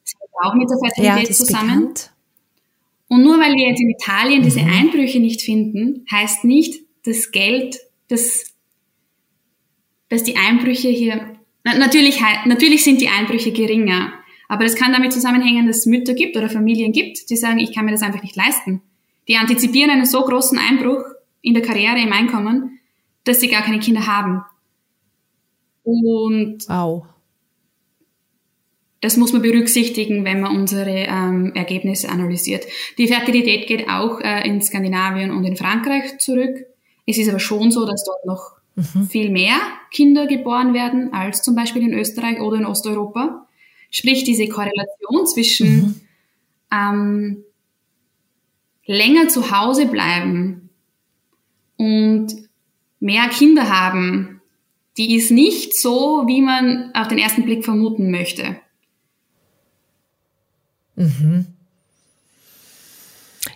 [0.04, 1.78] Das hängt auch mit der Fertilität ja, zusammen.
[1.80, 2.12] Bekannt.
[3.08, 4.70] Und nur weil wir jetzt in Italien diese mhm.
[4.70, 7.78] Einbrüche nicht finden, heißt nicht, dass Geld
[8.08, 8.54] dass,
[10.08, 14.12] dass die Einbrüche hier, natürlich, natürlich sind die Einbrüche geringer,
[14.48, 17.74] aber es kann damit zusammenhängen, dass es Mütter gibt oder Familien gibt, die sagen, ich
[17.74, 18.82] kann mir das einfach nicht leisten.
[19.28, 21.02] Die antizipieren einen so großen Einbruch
[21.42, 22.78] in der Karriere, im Einkommen,
[23.24, 24.42] dass sie gar keine Kinder haben.
[25.82, 27.06] Und wow.
[29.00, 32.66] das muss man berücksichtigen, wenn man unsere ähm, Ergebnisse analysiert.
[32.98, 36.66] Die Fertilität geht auch äh, in Skandinavien und in Frankreich zurück.
[37.06, 39.06] Es ist aber schon so, dass dort noch mhm.
[39.06, 39.56] viel mehr
[39.90, 43.46] Kinder geboren werden als zum Beispiel in Österreich oder in Osteuropa.
[43.90, 46.00] Sprich, diese Korrelation zwischen mhm.
[46.70, 47.44] ähm,
[48.84, 50.67] länger zu Hause bleiben
[51.78, 52.36] und
[53.00, 54.42] mehr Kinder haben,
[54.98, 58.56] die ist nicht so, wie man auf den ersten Blick vermuten möchte.
[60.96, 61.46] Mhm.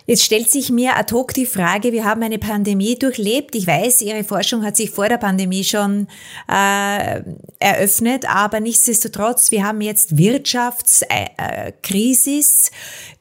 [0.05, 3.55] Jetzt stellt sich mir ad hoc die Frage, wir haben eine Pandemie durchlebt.
[3.55, 6.07] Ich weiß, Ihre Forschung hat sich vor der Pandemie schon
[6.49, 7.21] äh,
[7.59, 12.71] eröffnet, aber nichtsdestotrotz, wir haben jetzt Wirtschaftskrisis, äh,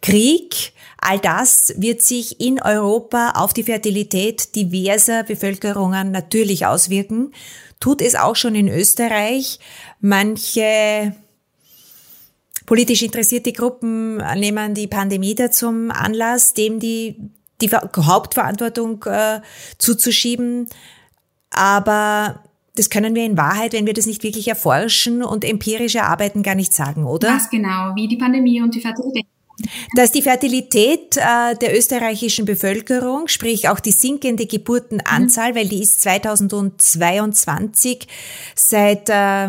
[0.00, 0.72] Krieg.
[1.04, 7.32] All das wird sich in Europa auf die Fertilität diverser Bevölkerungen natürlich auswirken.
[7.80, 9.58] Tut es auch schon in Österreich.
[10.00, 11.12] Manche
[12.66, 17.16] Politisch interessierte Gruppen nehmen die Pandemie da zum Anlass, dem die,
[17.60, 19.40] die Hauptverantwortung äh,
[19.78, 20.68] zuzuschieben.
[21.50, 22.44] Aber
[22.76, 26.54] das können wir in Wahrheit, wenn wir das nicht wirklich erforschen und empirisch erarbeiten, gar
[26.54, 27.34] nicht sagen, oder?
[27.34, 29.26] Was genau, wie die Pandemie und die Fertilität.
[29.94, 35.56] Dass die Fertilität äh, der österreichischen Bevölkerung, sprich auch die sinkende Geburtenanzahl, mhm.
[35.56, 38.06] weil die ist 2022
[38.54, 39.48] seit äh,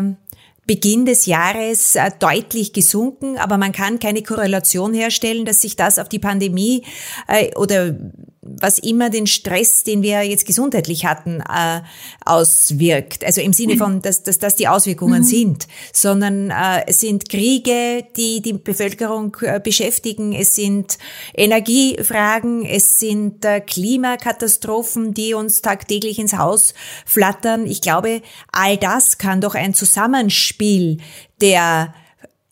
[0.66, 5.98] Beginn des Jahres äh, deutlich gesunken, aber man kann keine Korrelation herstellen, dass sich das
[5.98, 6.84] auf die Pandemie
[7.28, 7.94] äh, oder
[8.44, 11.80] was immer den Stress, den wir jetzt gesundheitlich hatten, äh,
[12.24, 13.24] auswirkt.
[13.24, 15.26] Also im Sinne von, dass, dass das die Auswirkungen mhm.
[15.26, 20.98] sind, sondern äh, es sind Kriege, die die Bevölkerung äh, beschäftigen, es sind
[21.34, 26.74] Energiefragen, es sind äh, Klimakatastrophen, die uns tagtäglich ins Haus
[27.06, 27.66] flattern.
[27.66, 28.20] Ich glaube,
[28.52, 30.98] all das kann doch ein Zusammenspiel
[31.40, 31.94] der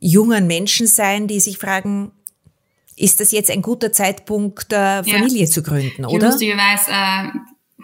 [0.00, 2.12] jungen Menschen sein, die sich fragen,
[3.02, 5.46] ist das jetzt ein guter Zeitpunkt, äh, Familie ja.
[5.46, 6.28] zu gründen, oder?
[6.28, 7.38] Lustigerweise äh,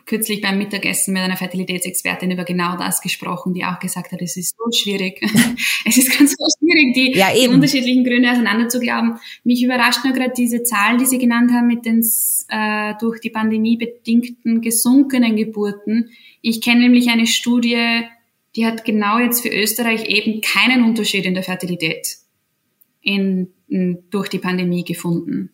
[0.07, 4.37] kürzlich beim Mittagessen mit einer Fertilitätsexpertin über genau das gesprochen, die auch gesagt hat, es
[4.37, 5.21] ist so schwierig.
[5.85, 9.19] es ist ganz so schwierig, die, ja, die unterschiedlichen Gründe auseinanderzuglauben.
[9.43, 12.01] Mich überrascht nur gerade diese Zahl, die Sie genannt haben mit den
[12.49, 16.11] äh, durch die Pandemie bedingten gesunkenen Geburten.
[16.43, 18.03] Ich kenne nämlich eine Studie,
[18.55, 22.19] die hat genau jetzt für Österreich eben keinen Unterschied in der Fertilität
[23.03, 25.51] in durch die Pandemie gefunden.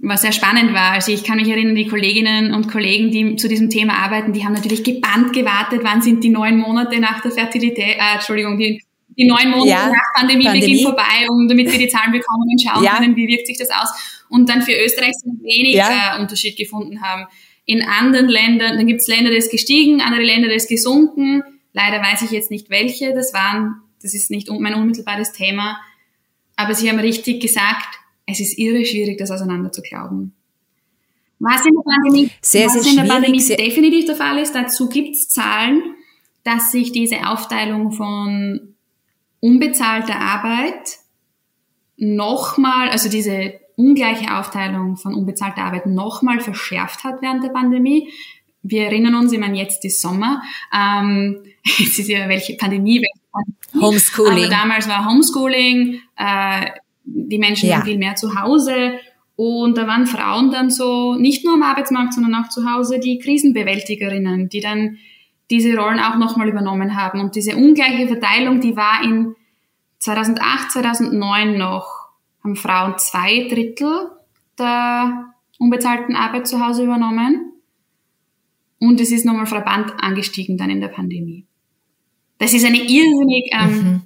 [0.00, 0.92] Was sehr spannend war.
[0.92, 4.44] Also ich kann mich erinnern, die Kolleginnen und Kollegen, die zu diesem Thema arbeiten, die
[4.44, 8.82] haben natürlich gebannt gewartet, wann sind die neun Monate nach der Fertilität, äh, Entschuldigung, die,
[9.16, 12.60] die neun Monate ja, nach Pandemie, Pandemie vorbei, um damit wir die Zahlen bekommen und
[12.60, 12.96] schauen ja.
[12.96, 13.88] können, wie wirkt sich das aus.
[14.28, 16.16] Und dann für Österreich sind wenig ja.
[16.16, 17.26] äh, Unterschied gefunden haben.
[17.66, 21.42] In anderen Ländern, dann gibt es Länder, das ist gestiegen, andere Länder, das ist gesunken.
[21.72, 23.14] Leider weiß ich jetzt nicht welche.
[23.14, 25.78] Das waren, das ist nicht mein unmittelbares Thema.
[26.56, 30.34] Aber Sie haben richtig gesagt, es ist irre schwierig, das auseinander zu glauben.
[31.38, 34.88] Was in der Pandemie, sehr, was sehr in der Pandemie definitiv der Fall ist, dazu
[34.88, 35.82] gibt es Zahlen,
[36.44, 38.74] dass sich diese Aufteilung von
[39.40, 40.98] unbezahlter Arbeit
[41.96, 48.10] nochmal, also diese ungleiche Aufteilung von unbezahlter Arbeit nochmal verschärft hat während der Pandemie.
[48.62, 53.23] Wir erinnern uns, ich meine, jetzt ist Sommer, ähm, es ist ja welche Pandemie, welche
[53.80, 54.44] Homeschooling.
[54.44, 56.70] Aber damals war Homeschooling, äh,
[57.04, 57.76] die Menschen ja.
[57.76, 58.98] waren viel mehr zu Hause
[59.36, 63.18] und da waren Frauen dann so, nicht nur am Arbeitsmarkt, sondern auch zu Hause, die
[63.18, 64.98] Krisenbewältigerinnen, die dann
[65.50, 67.20] diese Rollen auch nochmal übernommen haben.
[67.20, 69.34] Und diese ungleiche Verteilung, die war in
[69.98, 72.08] 2008, 2009 noch,
[72.42, 74.10] haben Frauen zwei Drittel
[74.58, 77.52] der unbezahlten Arbeit zu Hause übernommen.
[78.78, 81.46] Und es ist nochmal verband angestiegen dann in der Pandemie.
[82.44, 84.02] Das ist eine irrsinnig, ähm, mhm.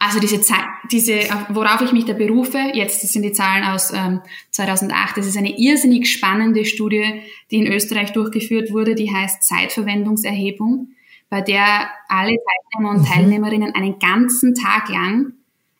[0.00, 3.92] also diese Zeit, diese, worauf ich mich da berufe, jetzt das sind die Zahlen aus
[3.94, 9.44] ähm, 2008, das ist eine irrsinnig spannende Studie, die in Österreich durchgeführt wurde, die heißt
[9.44, 10.88] Zeitverwendungserhebung,
[11.28, 13.12] bei der alle Teilnehmer und mhm.
[13.12, 15.34] Teilnehmerinnen einen ganzen Tag lang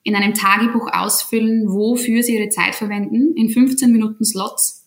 [0.05, 4.86] in einem Tagebuch ausfüllen, wofür sie ihre Zeit verwenden, in 15 Minuten Slots.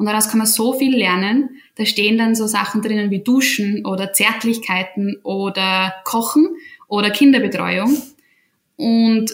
[0.00, 1.50] Und daraus kann man so viel lernen.
[1.74, 6.48] Da stehen dann so Sachen drinnen wie Duschen oder Zärtlichkeiten oder Kochen
[6.88, 7.94] oder Kinderbetreuung.
[8.76, 9.30] Und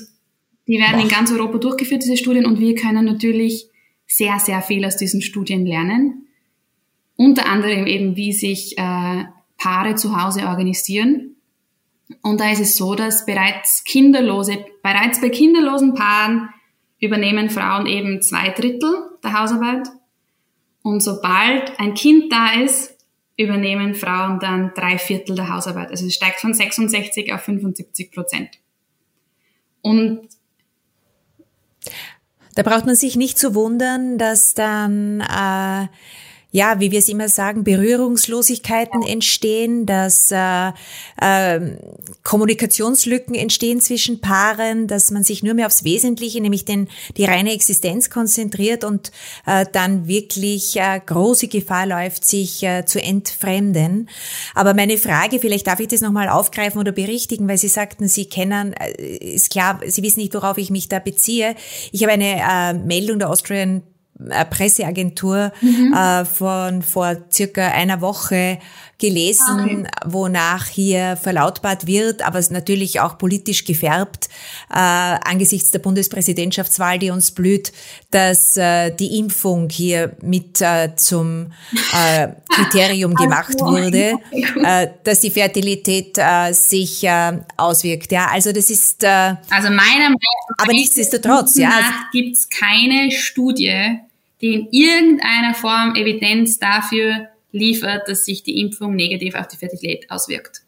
[0.66, 3.68] die werden in ganz Europa durchgeführt, diese Studien, und wir können natürlich
[4.08, 6.26] sehr, sehr viel aus diesen Studien lernen.
[7.14, 9.24] unter anderem eben, wie sich äh,
[9.58, 11.36] Paare zu Hause organisieren.
[12.22, 16.48] Und da ist es so, dass bereits kinderlose, bereits bei kinderlosen Paaren
[16.98, 19.88] übernehmen Frauen eben zwei Drittel der Hausarbeit.
[20.86, 22.96] Und sobald ein Kind da ist,
[23.36, 25.90] übernehmen Frauen dann drei Viertel der Hausarbeit.
[25.90, 28.50] Also es steigt von 66 auf 75 Prozent.
[29.82, 30.28] Und
[32.54, 35.88] da braucht man sich nicht zu wundern, dass dann äh,
[36.56, 40.68] ja, wie wir es immer sagen, Berührungslosigkeiten entstehen, dass äh,
[41.20, 41.76] äh,
[42.22, 46.88] Kommunikationslücken entstehen zwischen Paaren, dass man sich nur mehr aufs Wesentliche, nämlich den,
[47.18, 49.12] die reine Existenz konzentriert und
[49.44, 54.08] äh, dann wirklich äh, große Gefahr läuft, sich äh, zu entfremden.
[54.54, 58.30] Aber meine Frage, vielleicht darf ich das nochmal aufgreifen oder berichtigen, weil Sie sagten, Sie
[58.30, 61.54] kennen, äh, ist klar, Sie wissen nicht, worauf ich mich da beziehe.
[61.92, 63.82] Ich habe eine äh, Meldung der Austrian
[64.50, 65.92] Presseagentur mhm.
[65.92, 68.58] äh, von vor circa einer Woche
[68.98, 74.28] gelesen, wonach hier verlautbart wird, aber natürlich auch politisch gefärbt,
[74.70, 77.72] äh, angesichts der Bundespräsidentschaftswahl, die uns blüht,
[78.10, 81.52] dass äh, die Impfung hier mit äh, zum
[81.92, 84.14] äh, Kriterium gemacht wurde,
[84.64, 88.12] äh, dass die Fertilität äh, sich äh, auswirkt.
[88.12, 89.04] Ja, also das ist.
[89.04, 90.64] Äh, also meiner Meinung nach.
[90.64, 91.70] Aber nichtsdestotrotz, ja.
[92.12, 93.98] Gibt es keine Studie,
[94.40, 100.10] die in irgendeiner Form Evidenz dafür liefert, dass sich die Impfung negativ auf die Fertilität
[100.10, 100.62] auswirkt.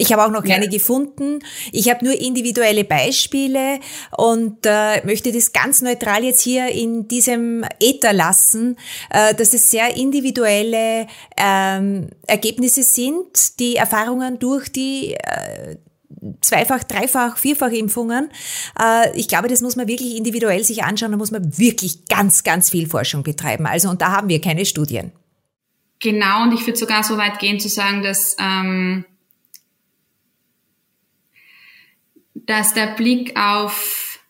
[0.00, 0.70] Ich habe auch noch keine ja.
[0.70, 1.40] gefunden.
[1.72, 3.80] Ich habe nur individuelle Beispiele
[4.16, 8.76] und äh, möchte das ganz neutral jetzt hier in diesem Äther lassen,
[9.10, 15.76] äh, dass es sehr individuelle ähm, Ergebnisse sind, die Erfahrungen durch die äh,
[16.40, 18.30] Zweifach-, Dreifach-, Vierfach-Impfungen.
[18.80, 21.12] Äh, ich glaube, das muss man wirklich individuell sich anschauen.
[21.12, 23.66] Da muss man wirklich ganz, ganz viel Forschung betreiben.
[23.66, 25.12] Also, und da haben wir keine Studien.
[26.00, 29.04] Genau, und ich würde sogar so weit gehen zu sagen, dass, ähm,
[32.34, 34.20] dass der Blick auf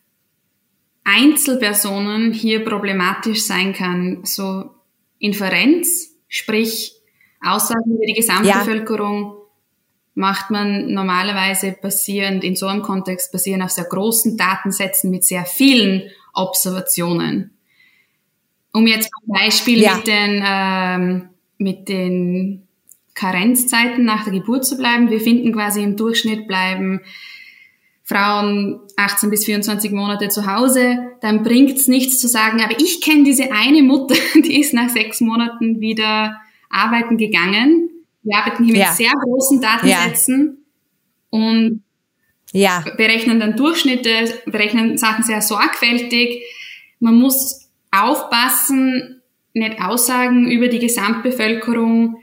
[1.03, 4.25] Einzelpersonen hier problematisch sein kann.
[4.25, 4.71] So
[5.19, 6.93] Inferenz, sprich
[7.41, 9.38] Aussagen über die Gesamtbevölkerung, ja
[10.19, 15.45] macht man normalerweise basierend, in so einem Kontext basierend auf sehr großen Datensätzen mit sehr
[15.45, 17.51] vielen Observationen.
[18.73, 19.95] Um jetzt beim Beispiel ja.
[19.95, 22.67] mit den, ähm, mit den
[23.13, 25.09] Karenzzeiten nach der Geburt zu bleiben.
[25.09, 26.99] Wir finden quasi im Durchschnitt bleiben
[28.03, 33.23] Frauen 18 bis 24 Monate zu Hause, dann bringt's nichts zu sagen, aber ich kenne
[33.23, 37.89] diese eine Mutter, die ist nach sechs Monaten wieder arbeiten gegangen
[38.23, 38.91] wir arbeiten hier mit ja.
[38.91, 40.65] sehr großen Datensätzen
[41.31, 41.39] ja.
[41.39, 41.83] und
[42.51, 42.83] ja.
[42.97, 46.43] berechnen dann Durchschnitte, berechnen Sachen sehr sorgfältig.
[46.99, 49.21] Man muss aufpassen,
[49.53, 52.17] nicht Aussagen über die Gesamtbevölkerung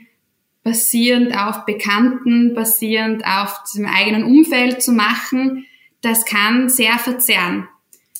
[0.63, 5.65] basierend auf Bekannten, basierend auf dem eigenen Umfeld zu machen.
[6.01, 7.67] Das kann sehr verzerren,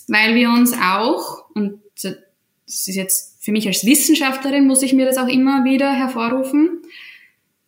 [0.07, 5.05] weil wir uns auch, und das ist jetzt für mich als Wissenschaftlerin, muss ich mir
[5.05, 6.81] das auch immer wieder hervorrufen,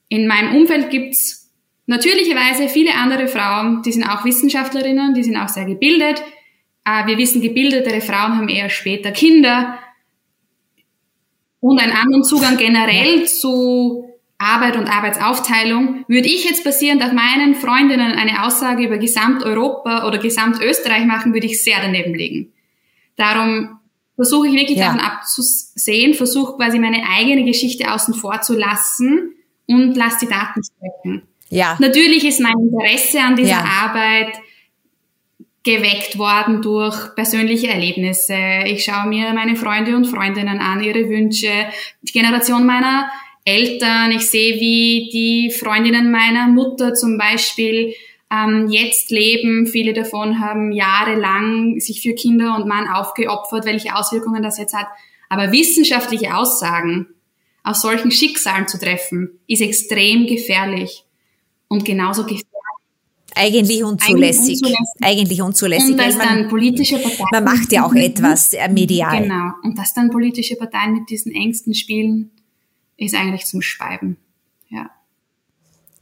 [0.09, 1.51] in meinem Umfeld gibt's
[1.85, 6.21] natürlicherweise viele andere Frauen, die sind auch Wissenschaftlerinnen, die sind auch sehr gebildet.
[6.85, 9.79] Äh, wir wissen, gebildetere Frauen haben eher später Kinder
[11.61, 14.05] und einen anderen Zugang generell zu
[14.37, 16.05] Arbeit und Arbeitsaufteilung.
[16.07, 21.47] Würde ich jetzt basierend auf meinen Freundinnen eine Aussage über Gesamteuropa oder Gesamtösterreich machen, würde
[21.47, 22.53] ich sehr daneben liegen.
[23.15, 23.79] Darum
[24.15, 24.85] versuche ich wirklich ja.
[24.85, 29.35] davon abzusehen, versuche quasi meine eigene Geschichte außen vor zu lassen
[29.69, 31.23] und lass die Daten sprechen.
[31.49, 31.77] Ja.
[31.79, 33.65] Natürlich ist mein Interesse an dieser ja.
[33.83, 34.37] Arbeit
[35.63, 38.37] geweckt worden durch persönliche Erlebnisse.
[38.65, 41.51] Ich schaue mir meine Freunde und Freundinnen an, ihre Wünsche,
[42.01, 43.09] die Generation meiner
[43.45, 44.11] Eltern.
[44.11, 47.93] Ich sehe, wie die Freundinnen meiner Mutter zum Beispiel
[48.31, 49.67] ähm, jetzt leben.
[49.67, 54.87] Viele davon haben jahrelang sich für Kinder und Mann aufgeopfert, welche Auswirkungen das jetzt hat.
[55.29, 57.07] Aber wissenschaftliche Aussagen
[57.69, 61.05] auf solchen Schicksalen zu treffen, ist extrem gefährlich
[61.67, 62.45] und genauso gefährlich.
[63.35, 64.59] Eigentlich unzulässig.
[65.01, 65.91] Eigentlich unzulässig.
[65.91, 67.27] Und dass man, dann politische Parteien.
[67.31, 69.21] Man macht ja auch etwas äh, medial.
[69.21, 69.51] Genau.
[69.63, 72.31] Und dass dann politische Parteien mit diesen Ängsten spielen,
[72.97, 74.17] ist eigentlich zum Speiben.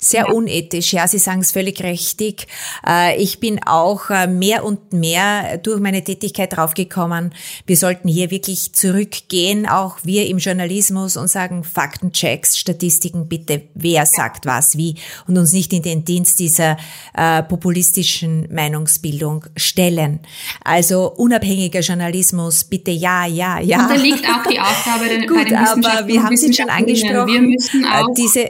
[0.08, 2.47] Sehr unethisch, ja, Sie sagen es völlig richtig.
[2.88, 7.34] Äh, ich bin auch äh, mehr und mehr durch meine Tätigkeit draufgekommen,
[7.66, 14.05] wir sollten hier wirklich zurückgehen, auch wir im Journalismus und sagen Faktenchecks, Statistiken bitte, wer
[14.05, 14.95] sagt was wie
[15.28, 16.78] und uns nicht in den Dienst dieser
[17.14, 20.20] äh, populistischen Meinungsbildung stellen.
[20.64, 23.82] Also unabhängiger Journalismus, bitte ja, ja, ja.
[23.82, 27.28] Und da liegt auch die Aufgabe Gut, bei den aber wir haben es schon angesprochen,
[27.28, 28.49] wir müssen auch diese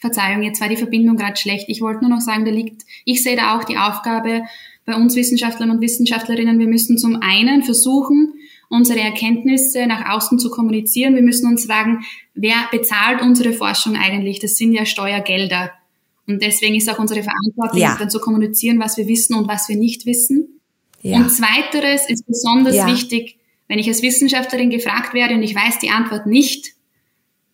[0.00, 1.66] Verzeihung, jetzt war die Verbindung gerade schlecht.
[1.68, 4.42] Ich wollte nur noch sagen, da liegt, ich sehe da auch die Aufgabe
[4.86, 8.34] bei uns Wissenschaftlern und Wissenschaftlerinnen, wir müssen zum einen versuchen,
[8.70, 11.14] unsere Erkenntnisse nach außen zu kommunizieren.
[11.16, 14.38] Wir müssen uns fragen, wer bezahlt unsere Forschung eigentlich?
[14.38, 15.72] Das sind ja Steuergelder.
[16.26, 17.96] Und deswegen ist auch unsere Verantwortung, ja.
[17.98, 20.60] dann zu kommunizieren, was wir wissen und was wir nicht wissen.
[21.02, 21.18] Ja.
[21.18, 22.86] Und zweiteres ist besonders ja.
[22.86, 26.74] wichtig, wenn ich als Wissenschaftlerin gefragt werde und ich weiß die Antwort nicht,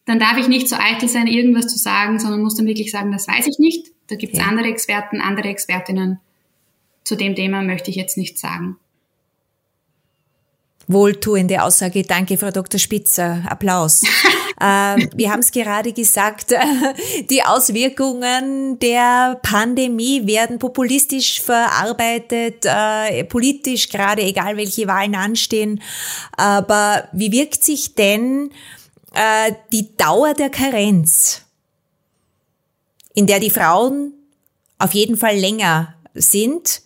[0.07, 3.13] dann darf ich nicht so eitel sein, irgendwas zu sagen, sondern muss dann wirklich sagen,
[3.13, 3.89] das weiß ich nicht.
[4.09, 4.47] Da gibt es ja.
[4.47, 6.21] andere Experten, andere Expertinnen.
[7.05, 8.77] Zu dem Thema möchte ich jetzt nichts sagen.
[10.89, 12.05] Wohltuende Aussage.
[12.05, 12.79] Danke, Frau Dr.
[12.79, 13.43] Spitzer.
[13.49, 14.03] Applaus.
[14.61, 16.55] äh, wir haben es gerade gesagt,
[17.31, 25.83] die Auswirkungen der Pandemie werden populistisch verarbeitet, äh, politisch gerade, egal welche Wahlen anstehen.
[26.37, 28.51] Aber wie wirkt sich denn
[29.17, 31.43] äh, die Dauer der Karenz,
[33.15, 34.13] in der die Frauen
[34.79, 36.83] auf jeden Fall länger sind,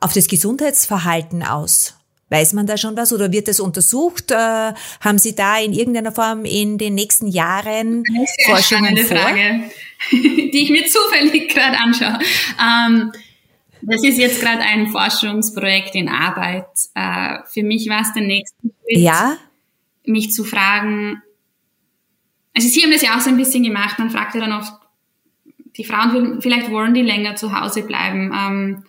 [0.00, 1.94] auf das Gesundheitsverhalten aus?
[2.30, 4.30] Weiß man da schon was oder wird das untersucht?
[4.30, 9.16] Äh, haben Sie da in irgendeiner Form in den nächsten Jahren Eine sehr Forschungen vor?
[9.18, 9.64] Frage,
[10.10, 12.18] die ich mir zufällig gerade anschaue.
[12.58, 13.12] Ähm,
[13.82, 16.66] das ist jetzt gerade ein Forschungsprojekt in Arbeit.
[16.94, 19.36] Äh, für mich war es der nächste Schritt, ja?
[20.06, 21.22] mich zu fragen,
[22.54, 24.72] also Sie haben das ja auch so ein bisschen gemacht, man fragt ja dann oft,
[25.76, 28.84] die Frauen, vielleicht wollen die länger zu Hause bleiben, ähm,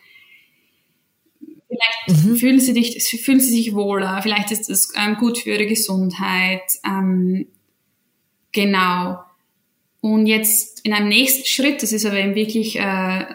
[1.68, 2.36] vielleicht mhm.
[2.36, 6.62] fühlen, sie dich, fühlen sie sich wohler, vielleicht ist das ähm, gut für ihre Gesundheit,
[6.86, 7.48] ähm,
[8.52, 9.20] genau.
[10.02, 12.82] Und jetzt in einem nächsten Schritt, das ist aber eben wirklich äh,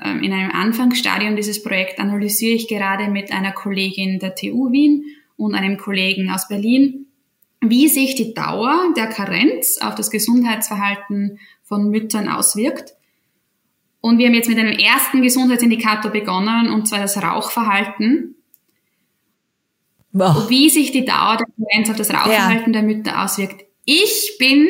[0.04, 5.04] ähm, in einem Anfangsstadium dieses Projekt, analysiere ich gerade mit einer Kollegin der TU Wien
[5.36, 7.06] und einem Kollegen aus Berlin,
[7.60, 12.94] wie sich die Dauer der Karenz auf das Gesundheitsverhalten von Müttern auswirkt.
[14.00, 18.36] Und wir haben jetzt mit einem ersten Gesundheitsindikator begonnen, und zwar das Rauchverhalten.
[20.12, 20.48] Wow.
[20.48, 22.80] Wie sich die Dauer der Karenz auf das Rauchverhalten ja.
[22.80, 23.64] der Mütter auswirkt.
[23.84, 24.66] Ich bin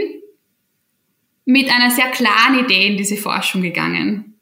[1.45, 4.39] mit einer sehr klaren Idee in diese Forschung gegangen.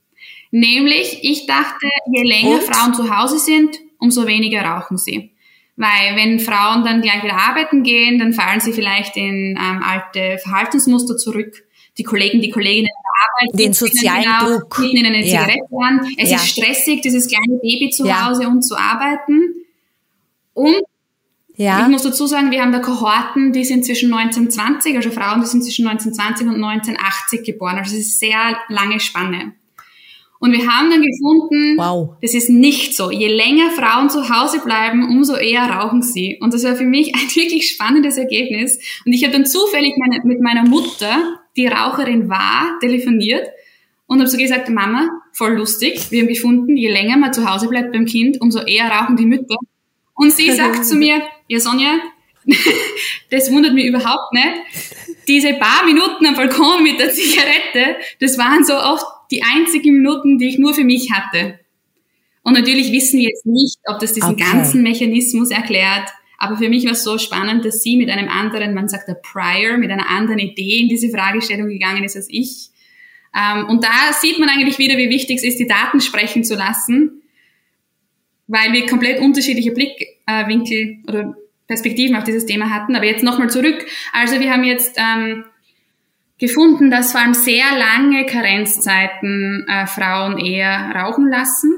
[0.51, 2.63] Nämlich, ich dachte, je länger und?
[2.63, 5.33] Frauen zu Hause sind, umso weniger rauchen sie.
[5.79, 10.39] Weil wenn Frauen dann gleich wieder arbeiten gehen, dann fallen sie vielleicht in ähm, alte
[10.43, 11.55] Verhaltensmuster zurück.
[11.97, 15.87] Die Kollegen, die Kolleginnen der Arbeit, den sozialen genau, Druck, ihnen eine Zigarette ja.
[15.87, 16.15] an.
[16.17, 16.37] Es ja.
[16.37, 18.27] ist stressig, dieses kleine Baby zu ja.
[18.27, 19.55] Hause und zu arbeiten.
[20.53, 20.83] Und
[21.55, 21.83] ja.
[21.83, 25.47] ich muss dazu sagen, wir haben da Kohorten, die sind zwischen 1920, also Frauen, die
[25.47, 27.79] sind zwischen 1920 und 1980 geboren.
[27.79, 29.53] Also es ist sehr lange Spanne.
[30.41, 32.17] Und wir haben dann gefunden, wow.
[32.23, 33.11] das ist nicht so.
[33.11, 36.39] Je länger Frauen zu Hause bleiben, umso eher rauchen sie.
[36.41, 38.79] Und das war für mich ein wirklich spannendes Ergebnis.
[39.05, 43.49] Und ich habe dann zufällig meine, mit meiner Mutter, die Raucherin war, telefoniert
[44.07, 47.69] und habe so gesagt, Mama, voll lustig, wir haben gefunden, je länger man zu Hause
[47.69, 49.57] bleibt beim Kind, umso eher rauchen die Mütter.
[50.15, 52.01] Und sie sagt zu mir, ja Sonja,
[53.31, 55.17] das wundert mich überhaupt nicht.
[55.29, 60.39] Diese paar Minuten am Balkon mit der Zigarette, das waren so oft die einzigen Minuten,
[60.39, 61.59] die ich nur für mich hatte.
[62.43, 64.45] Und natürlich wissen wir jetzt nicht, ob das diesen okay.
[64.45, 66.09] ganzen Mechanismus erklärt.
[66.39, 69.15] Aber für mich war es so spannend, dass sie mit einem anderen, man sagt der
[69.15, 72.71] Prior, mit einer anderen Idee in diese Fragestellung gegangen ist als ich.
[73.37, 76.55] Ähm, und da sieht man eigentlich wieder, wie wichtig es ist, die Daten sprechen zu
[76.55, 77.23] lassen,
[78.47, 82.97] weil wir komplett unterschiedliche Blickwinkel oder Perspektiven auf dieses Thema hatten.
[82.97, 83.85] Aber jetzt nochmal zurück.
[84.13, 85.45] Also wir haben jetzt ähm,
[86.39, 91.71] gefunden, dass vor allem sehr lange Karenzzeiten äh, Frauen eher rauchen lassen.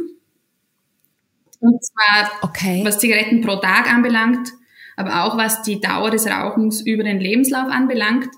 [1.61, 2.82] Und zwar okay.
[2.84, 4.48] was Zigaretten pro Tag anbelangt,
[4.96, 8.28] aber auch was die Dauer des Rauchens über den Lebenslauf anbelangt.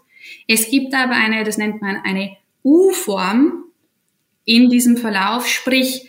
[0.48, 3.64] Es gibt aber eine, das nennt man eine U-Form
[4.44, 6.08] in diesem Verlauf, sprich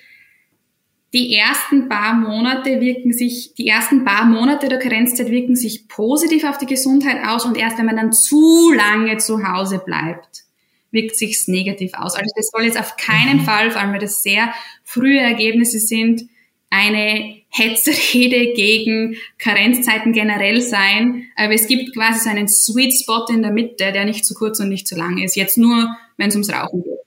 [1.14, 6.43] die ersten paar Monate wirken sich, die ersten paar Monate der Karenzzeit wirken sich positiv
[6.43, 10.43] auf die Gesundheit aus und erst wenn man dann zu lange zu Hause bleibt,
[10.89, 12.16] wirkt sich's negativ aus.
[12.16, 13.45] Also das soll jetzt auf keinen mhm.
[13.45, 14.53] Fall, vor allem weil das sehr
[14.84, 16.24] frühe Ergebnisse sind,
[16.72, 21.28] eine Hetzrede gegen Karenzzeiten generell sein.
[21.36, 24.59] Aber es gibt quasi so einen Sweet Spot in der Mitte, der nicht zu kurz
[24.59, 25.36] und nicht zu lang ist.
[25.36, 26.99] Jetzt nur, wenn es ums Rauchen geht.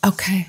[0.00, 0.46] Okay.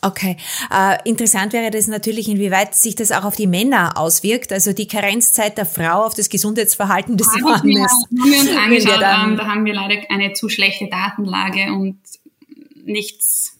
[0.00, 0.36] Okay.
[0.72, 4.86] Äh, interessant wäre das natürlich, inwieweit sich das auch auf die Männer auswirkt, also die
[4.86, 7.92] Karenzzeit der Frau auf das Gesundheitsverhalten des Habe Mannes.
[8.10, 11.72] Wir, haben wir uns angeschaut, dann, ähm, da haben wir leider eine zu schlechte Datenlage
[11.72, 11.98] und
[12.84, 13.58] nichts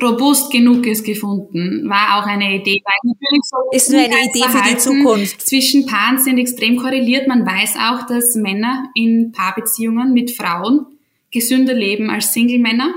[0.00, 1.88] robust genuges gefunden.
[1.88, 2.82] War auch eine Idee.
[2.84, 5.42] Weil natürlich so ist nur eine Idee für die Zukunft.
[5.42, 7.28] Zwischen Paaren sind extrem korreliert.
[7.28, 10.86] Man weiß auch, dass Männer in Paarbeziehungen mit Frauen
[11.30, 12.94] gesünder leben als Single-Männer.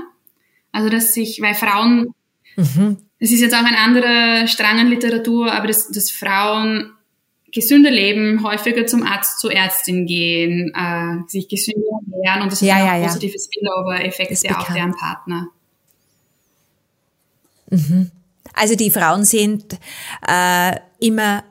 [0.72, 2.14] Also dass sich, weil Frauen,
[2.58, 2.96] mhm.
[3.20, 6.92] das ist jetzt auch ein anderer Strang an Literatur, aber dass, dass Frauen
[7.52, 12.74] gesünder leben, häufiger zum Arzt, zur Ärztin gehen, äh, sich gesünder ernähren und das ja,
[12.74, 13.06] hat ja, auch ja.
[13.06, 15.48] positive Spillover-Effekte auf deren Partner.
[17.70, 18.10] Mhm.
[18.54, 19.78] Also die Frauen sind
[20.26, 21.44] äh, immer,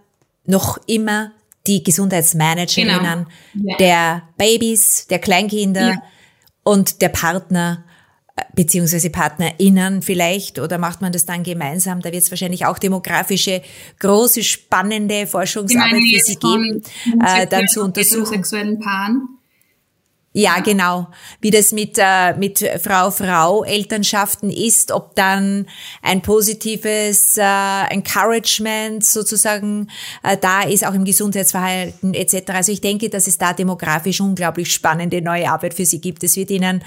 [0.45, 1.31] noch immer
[1.65, 3.69] die Gesundheitsmanagerinnen genau.
[3.71, 3.77] ja.
[3.77, 6.03] der Babys, der Kleinkinder ja.
[6.63, 7.83] und der Partner
[8.53, 12.01] beziehungsweise PartnerInnen vielleicht oder macht man das dann gemeinsam?
[12.01, 13.61] Da wird es wahrscheinlich auch demografische,
[13.99, 16.83] große, spannende Forschungsarbeit für Sie geben,
[17.25, 18.25] äh, dann zu untersuchen.
[18.25, 19.36] Sexuellen Paaren.
[20.37, 21.07] Ja, genau.
[21.41, 25.65] Wie das mit, äh, mit Frau-Frau-Elternschaften ist, ob dann
[26.03, 29.87] ein positives äh, Encouragement sozusagen
[30.21, 32.51] äh, da ist, auch im Gesundheitsverhalten etc.
[32.51, 36.23] Also ich denke, dass es da demografisch unglaublich spannende neue Arbeit für Sie gibt.
[36.23, 36.83] Es wird Ihnen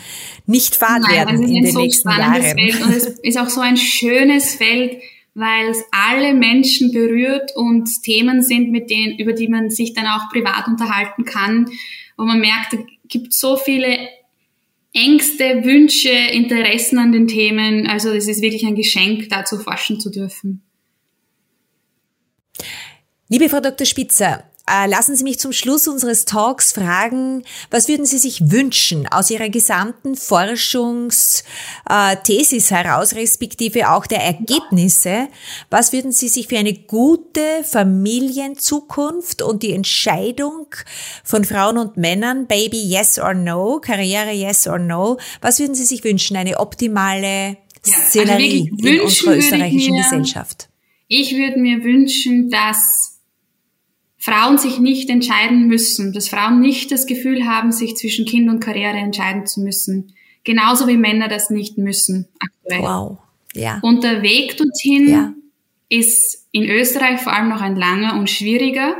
[0.47, 2.41] nicht fad Nein, werden in den so nächsten Jahren.
[2.41, 5.03] Feld und es ist auch so ein schönes Feld,
[5.35, 10.07] weil es alle Menschen berührt und Themen sind, mit denen, über die man sich dann
[10.07, 11.69] auch privat unterhalten kann,
[12.17, 12.77] wo man merkt,
[13.11, 14.09] gibt so viele
[14.93, 17.87] Ängste, Wünsche, Interessen an den Themen.
[17.87, 20.63] Also es ist wirklich ein Geschenk, dazu forschen zu dürfen.
[23.29, 23.87] Liebe Frau Dr.
[23.87, 24.50] Spitzer,
[24.87, 29.49] lassen Sie mich zum Schluss unseres Talks fragen, was würden Sie sich wünschen aus Ihrer
[29.49, 35.29] gesamten Forschungsthesis heraus, respektive auch der Ergebnisse?
[35.71, 40.67] Was würden Sie sich für eine gute Familienzukunft und die Entscheidung
[41.25, 45.85] von Frauen und Männern, Baby yes or no, Karriere yes or no, was würden Sie
[45.85, 46.37] sich wünschen?
[46.37, 47.57] Eine optimale
[47.87, 50.69] ja, Szenerie also in unserer österreichischen mir, Gesellschaft?
[51.09, 53.20] Ich würde mir wünschen, dass
[54.23, 58.61] Frauen sich nicht entscheiden müssen, dass Frauen nicht das Gefühl haben, sich zwischen Kind und
[58.61, 60.12] Karriere entscheiden zu müssen.
[60.45, 62.83] Genauso wie Männer das nicht müssen aktuell.
[62.83, 63.18] Wow.
[63.55, 63.81] Ja.
[63.83, 65.33] Und der Weg dorthin ja.
[65.89, 68.95] ist in Österreich vor allem noch ein langer und schwieriger.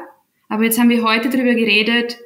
[0.49, 2.17] Aber jetzt haben wir heute darüber geredet,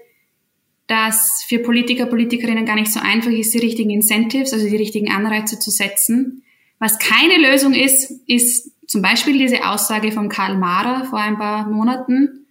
[0.87, 5.11] dass für Politiker, Politikerinnen gar nicht so einfach ist, die richtigen Incentives, also die richtigen
[5.11, 6.45] Anreize zu setzen.
[6.79, 11.69] Was keine Lösung ist, ist zum Beispiel diese Aussage von Karl Mahrer vor ein paar
[11.69, 12.44] Monaten,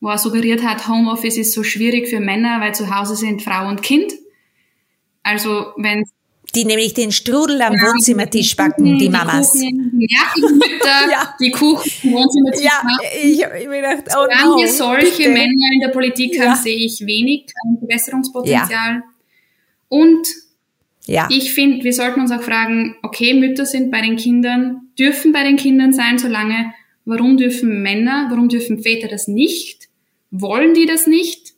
[0.00, 3.68] wo er suggeriert hat, Homeoffice ist so schwierig für Männer, weil zu Hause sind Frau
[3.68, 4.12] und Kind.
[5.22, 6.04] Also wenn
[6.54, 9.52] die nämlich den Strudel am ja, Wohnzimmertisch backen, die, die Mamas.
[9.52, 11.34] Kuchen, ja, die Mütter, ja.
[11.38, 12.82] die Kuchen am Wohnzimmertisch ja,
[13.22, 15.30] Ich, ich mir gedacht, oh Solange no, wir solche bitte.
[15.30, 16.46] Männer in der Politik ja.
[16.46, 19.02] haben, sehe ich wenig Verbesserungspotenzial.
[19.88, 20.26] Und
[21.06, 21.28] ja.
[21.30, 25.44] ich finde, wir sollten uns auch fragen, okay, Mütter sind bei den Kindern, dürfen bei
[25.44, 26.72] den Kindern sein, solange,
[27.04, 29.87] warum dürfen Männer, warum dürfen Väter das nicht?
[30.30, 31.54] Wollen die das nicht?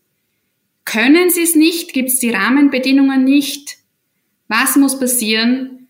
[0.84, 1.92] Können sie es nicht?
[1.92, 3.78] Gibt es die Rahmenbedingungen nicht?
[4.48, 5.88] Was muss passieren,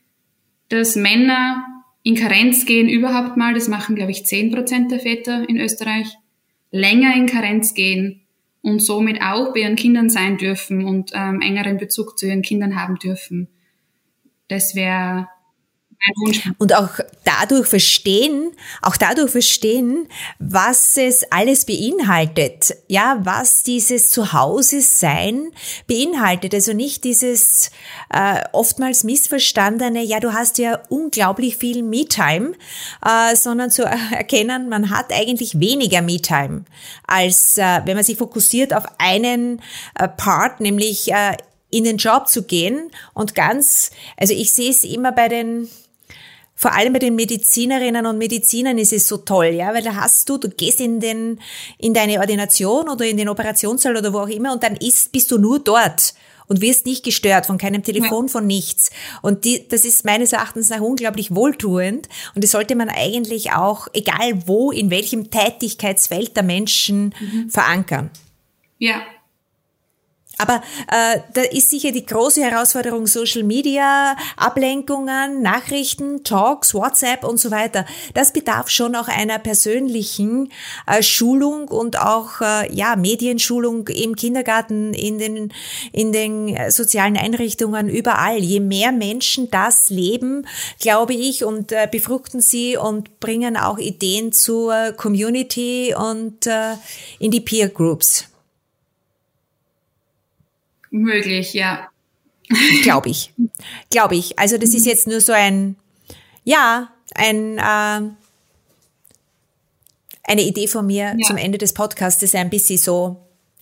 [0.68, 1.64] dass Männer
[2.03, 6.09] in Karenz gehen überhaupt mal, das machen glaube ich zehn Prozent der Väter in Österreich,
[6.70, 8.22] länger in Karenz gehen
[8.62, 12.81] und somit auch bei ihren Kindern sein dürfen und ähm, engeren Bezug zu ihren Kindern
[12.81, 13.49] haben dürfen.
[14.49, 15.28] Das wäre
[16.59, 22.74] und auch dadurch verstehen, auch dadurch verstehen, was es alles beinhaltet.
[22.88, 25.53] Ja, was dieses Zuhause sein
[25.86, 26.55] beinhaltet.
[26.55, 27.70] Also nicht dieses
[28.12, 32.53] äh, oftmals missverstandene, ja, du hast ja unglaublich viel Me-Time,
[33.05, 33.82] äh, sondern zu
[34.12, 36.64] erkennen, man hat eigentlich weniger Me-Time,
[37.07, 39.61] als äh, wenn man sich fokussiert auf einen
[39.94, 41.36] äh, Part, nämlich äh,
[41.70, 45.68] in den Job zu gehen und ganz, also ich sehe es immer bei den
[46.61, 50.28] vor allem bei den Medizinerinnen und Medizinern ist es so toll, ja, weil da hast
[50.28, 51.40] du, du gehst in den,
[51.78, 55.30] in deine Ordination oder in den Operationssaal oder wo auch immer und dann ist, bist
[55.30, 56.12] du nur dort
[56.48, 58.90] und wirst nicht gestört von keinem Telefon, von nichts.
[59.22, 63.88] Und die, das ist meines Erachtens nach unglaublich wohltuend und das sollte man eigentlich auch,
[63.94, 67.48] egal wo, in welchem Tätigkeitsfeld der Menschen mhm.
[67.48, 68.11] verankern.
[68.76, 69.00] Ja,
[70.41, 77.38] Aber äh, da ist sicher die große Herausforderung Social Media, Ablenkungen, Nachrichten, Talks, WhatsApp und
[77.38, 77.84] so weiter.
[78.14, 80.51] Das bedarf schon auch einer persönlichen
[80.86, 85.53] äh, Schulung und auch äh, ja Medienschulung im Kindergarten, in den
[85.93, 88.38] in den sozialen Einrichtungen überall.
[88.38, 90.47] Je mehr Menschen das leben,
[90.78, 96.74] glaube ich, und äh, befruchten sie und bringen auch Ideen zur Community und äh,
[97.18, 98.30] in die Peer Groups.
[100.91, 101.88] Möglich, ja.
[102.82, 103.32] Glaube ich.
[103.91, 104.38] Glaube ich.
[104.38, 105.76] Also das ist jetzt nur so ein,
[106.45, 108.11] ja, ein, äh,
[110.24, 111.26] eine Idee von mir ja.
[111.26, 113.16] zum Ende des Podcasts, ein bisschen so,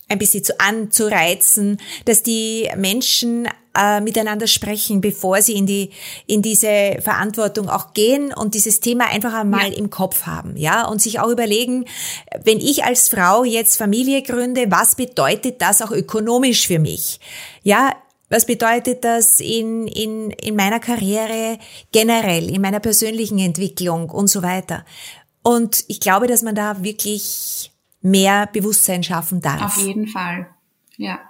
[0.08, 5.90] ein bisschen zu anzureizen, dass die Menschen äh, miteinander sprechen, bevor sie in die
[6.26, 9.76] in diese Verantwortung auch gehen und dieses Thema einfach einmal ja.
[9.76, 11.84] im Kopf haben, ja, und sich auch überlegen,
[12.42, 17.20] wenn ich als Frau jetzt Familie gründe, was bedeutet das auch ökonomisch für mich?
[17.62, 17.92] Ja,
[18.30, 21.58] was bedeutet das in, in, in meiner Karriere
[21.92, 24.84] generell, in meiner persönlichen Entwicklung und so weiter?
[25.42, 29.62] Und ich glaube, dass man da wirklich mehr Bewusstsein schaffen darf.
[29.62, 30.48] Auf jeden Fall,
[30.96, 31.20] ja.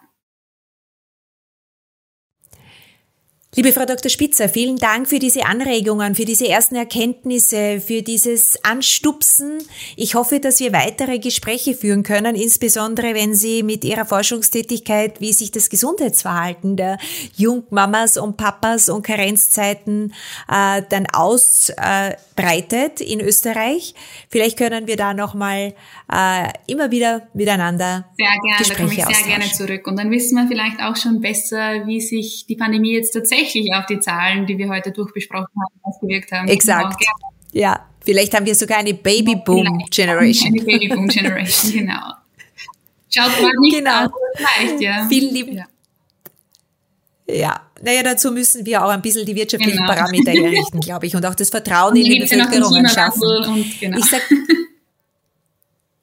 [3.56, 4.10] Liebe Frau Dr.
[4.10, 9.62] Spitzer, vielen Dank für diese Anregungen, für diese ersten Erkenntnisse, für dieses Anstupsen.
[9.96, 15.32] Ich hoffe, dass wir weitere Gespräche führen können, insbesondere wenn Sie mit Ihrer Forschungstätigkeit, wie
[15.32, 16.98] sich das Gesundheitsverhalten der
[17.36, 20.12] Jungmamas und Papas und Karenzzeiten
[20.46, 23.94] äh, dann ausbreitet äh, in Österreich.
[24.28, 25.72] Vielleicht können wir da nochmal
[26.12, 29.86] äh, immer wieder miteinander Sehr gerne, Gespräche da komme ich sehr gerne zurück.
[29.86, 33.72] Und dann wissen wir vielleicht auch schon besser, wie sich die Pandemie jetzt tatsächlich tatsächlich
[33.74, 36.48] auf die Zahlen, die wir heute durchbesprochen haben, ausgewirkt haben.
[36.48, 37.04] Exakt.
[37.52, 40.52] Ja, vielleicht haben wir sogar eine Baby-Boom-Generation.
[40.52, 42.14] Eine Baby-Boom-Generation, genau.
[43.10, 44.04] Schaut mal nicht genau.
[44.04, 45.06] aus, leicht, ja.
[45.08, 45.64] Vielen lieben ja.
[47.30, 49.92] Ja, naja, dazu müssen wir auch ein bisschen die wirtschaftlichen genau.
[49.92, 53.70] Parameter herrichten, glaube ich, und auch das Vertrauen in die Bevölkerung schaffen.
[53.80, 53.98] Genau.
[53.98, 54.22] Ich sag,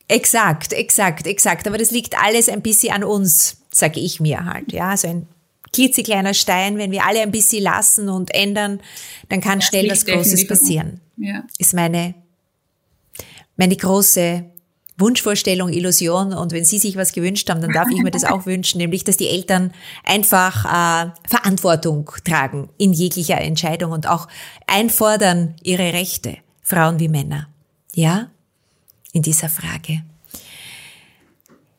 [0.08, 1.68] exakt, exakt, exakt.
[1.68, 4.72] Aber das liegt alles ein bisschen an uns, sage ich mir halt.
[4.72, 5.28] Ja, so ein
[5.76, 8.80] klitzekleiner Stein, wenn wir alle ein bisschen lassen und ändern,
[9.30, 11.02] dann kann ja, schnell was Großes passieren.
[11.18, 11.44] Ja.
[11.58, 12.16] Ist meine,
[13.58, 14.46] meine große
[14.98, 16.34] Wunschvorstellung, Illusion.
[16.34, 19.04] Und wenn Sie sich was gewünscht haben, dann darf ich mir das auch wünschen, nämlich,
[19.04, 19.74] dass die Eltern
[20.04, 24.28] einfach äh, Verantwortung tragen in jeglicher Entscheidung und auch
[24.68, 27.50] einfordern ihre Rechte, Frauen wie Männer.
[27.94, 28.30] Ja,
[29.12, 30.04] in dieser Frage.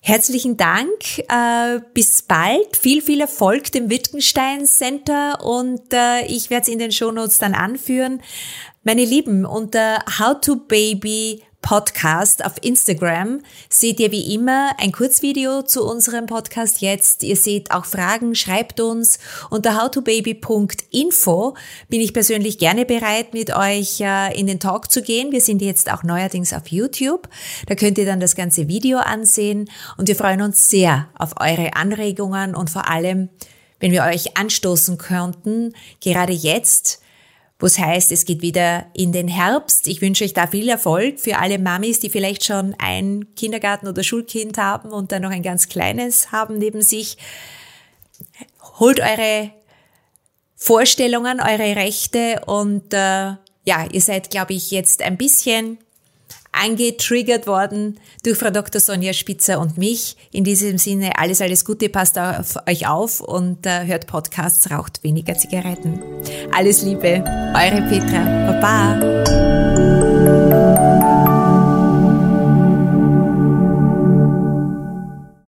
[0.08, 6.62] Herzlichen Dank, äh, bis bald, viel, viel Erfolg dem Wittgenstein Center und äh, ich werde
[6.62, 8.22] es in den Shownotes dann anführen.
[8.84, 15.62] Meine Lieben, unter How to Baby Podcast auf Instagram seht ihr wie immer ein Kurzvideo
[15.62, 17.22] zu unserem Podcast jetzt.
[17.22, 19.18] Ihr seht auch Fragen, schreibt uns
[19.50, 21.56] unter howtobaby.info
[21.88, 25.32] bin ich persönlich gerne bereit, mit euch äh, in den Talk zu gehen.
[25.32, 27.28] Wir sind jetzt auch neuerdings auf YouTube.
[27.66, 31.74] Da könnt ihr dann das ganze Video ansehen und wir freuen uns sehr auf eure
[31.74, 33.28] Anregungen und vor allem,
[33.80, 37.02] wenn wir euch anstoßen könnten, gerade jetzt,
[37.58, 39.86] wo es heißt, es geht wieder in den Herbst.
[39.86, 44.02] Ich wünsche euch da viel Erfolg für alle Mamis, die vielleicht schon ein Kindergarten- oder
[44.02, 47.16] Schulkind haben und dann noch ein ganz kleines haben neben sich.
[48.78, 49.50] Holt eure
[50.54, 55.78] Vorstellungen, eure Rechte und äh, ja, ihr seid, glaube ich, jetzt ein bisschen
[56.62, 58.80] angetriggert worden durch Frau Dr.
[58.80, 60.16] Sonja Spitzer und mich.
[60.32, 65.02] In diesem Sinne alles, alles Gute, passt auf euch auf und äh, hört Podcasts, raucht
[65.02, 66.00] weniger Zigaretten.
[66.52, 67.22] Alles Liebe,
[67.54, 68.46] eure Petra.
[68.60, 70.15] Baba.